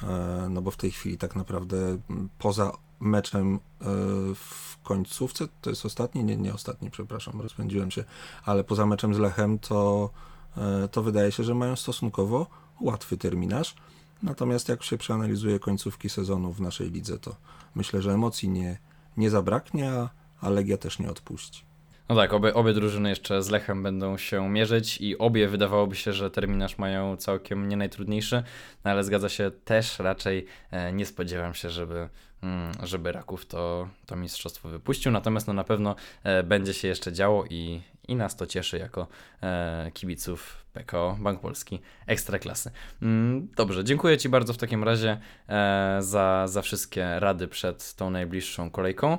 e, 0.03 0.47
no 0.49 0.61
bo 0.61 0.71
w 0.71 0.77
tej 0.77 0.91
chwili 0.91 1.17
tak 1.17 1.35
naprawdę 1.35 1.97
poza 2.39 2.71
meczem 2.99 3.55
e, 3.55 3.59
w 4.35 4.77
końcówce, 4.83 5.47
to 5.61 5.69
jest 5.69 5.85
ostatni, 5.85 6.23
nie, 6.23 6.37
nie 6.37 6.53
ostatni, 6.53 6.91
przepraszam, 6.91 7.41
rozpędziłem 7.41 7.91
się, 7.91 8.03
ale 8.45 8.63
poza 8.63 8.85
meczem 8.85 9.13
z 9.13 9.19
Lechem, 9.19 9.59
to, 9.59 10.09
e, 10.57 10.87
to 10.87 11.03
wydaje 11.03 11.31
się, 11.31 11.43
że 11.43 11.55
mają 11.55 11.75
stosunkowo 11.75 12.47
łatwy 12.81 13.17
terminarz. 13.17 13.75
Natomiast 14.23 14.69
jak 14.69 14.83
się 14.83 14.97
przeanalizuje 14.97 15.59
końcówki 15.59 16.09
sezonu 16.09 16.53
w 16.53 16.61
naszej 16.61 16.91
lidze, 16.91 17.19
to 17.19 17.35
myślę, 17.75 18.01
że 18.01 18.13
emocji 18.13 18.49
nie, 18.49 18.77
nie 19.17 19.29
zabraknie, 19.29 19.91
a, 19.91 20.09
a 20.41 20.49
Legia 20.49 20.77
też 20.77 20.99
nie 20.99 21.09
odpuści. 21.09 21.68
No 22.09 22.15
tak, 22.15 22.33
obie, 22.33 22.53
obie 22.53 22.73
drużyny 22.73 23.09
jeszcze 23.09 23.43
z 23.43 23.49
Lechem 23.49 23.83
będą 23.83 24.17
się 24.17 24.49
mierzyć 24.49 25.01
i 25.01 25.17
obie 25.17 25.47
wydawałoby 25.47 25.95
się, 25.95 26.13
że 26.13 26.31
terminarz 26.31 26.77
mają 26.77 27.17
całkiem 27.17 27.67
nie 27.67 27.77
najtrudniejszy, 27.77 28.43
no 28.85 28.91
ale 28.91 29.03
zgadza 29.03 29.29
się, 29.29 29.51
też 29.65 29.99
raczej 29.99 30.45
e, 30.71 30.93
nie 30.93 31.05
spodziewam 31.05 31.53
się, 31.53 31.69
żeby, 31.69 32.09
mm, 32.43 32.71
żeby 32.83 33.11
Raków 33.11 33.45
to, 33.45 33.89
to 34.05 34.15
mistrzostwo 34.15 34.69
wypuścił, 34.69 35.11
natomiast 35.11 35.47
no 35.47 35.53
na 35.53 35.63
pewno 35.63 35.95
e, 36.23 36.43
będzie 36.43 36.73
się 36.73 36.87
jeszcze 36.87 37.13
działo 37.13 37.45
i, 37.49 37.81
i 38.07 38.15
nas 38.15 38.35
to 38.35 38.45
cieszy 38.45 38.77
jako 38.77 39.07
e, 39.41 39.91
kibiców 39.93 40.65
PKO 40.73 41.17
Bank 41.19 41.41
Polski 41.41 41.79
Ekstraklasy. 42.07 42.71
Mm, 43.01 43.47
dobrze, 43.55 43.83
dziękuję 43.83 44.17
Ci 44.17 44.29
bardzo 44.29 44.53
w 44.53 44.57
takim 44.57 44.83
razie 44.83 45.19
za, 45.99 46.47
za 46.47 46.61
wszystkie 46.61 47.19
rady 47.19 47.47
przed 47.47 47.95
tą 47.95 48.09
najbliższą 48.09 48.71
kolejką. 48.71 49.17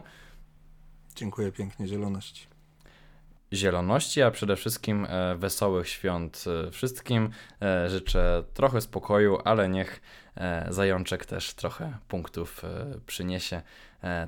Dziękuję 1.17 1.53
pięknie, 1.53 1.87
zieloności 1.87 2.50
zieloności, 3.53 4.23
a 4.23 4.31
przede 4.31 4.57
wszystkim 4.57 5.07
e, 5.09 5.35
wesołych 5.37 5.89
świąt 5.89 6.45
e, 6.67 6.71
wszystkim. 6.71 7.31
E, 7.63 7.91
życzę 7.91 8.45
trochę 8.55 8.81
spokoju, 8.81 9.39
ale 9.45 9.69
niech 9.69 10.01
zajączek 10.69 11.27
też 11.27 11.55
trochę 11.55 11.99
punktów 12.09 12.63
przyniesie. 13.07 13.63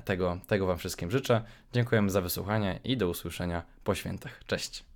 Tego, 0.05 0.39
tego 0.47 0.65
Wam 0.65 0.77
wszystkim 0.77 1.11
życzę. 1.11 1.41
Dziękujemy 1.73 2.09
za 2.09 2.21
wysłuchanie 2.21 2.79
i 2.83 2.97
do 2.97 3.09
usłyszenia 3.09 3.63
po 3.83 3.95
świętach. 3.95 4.39
Cześć. 4.47 4.92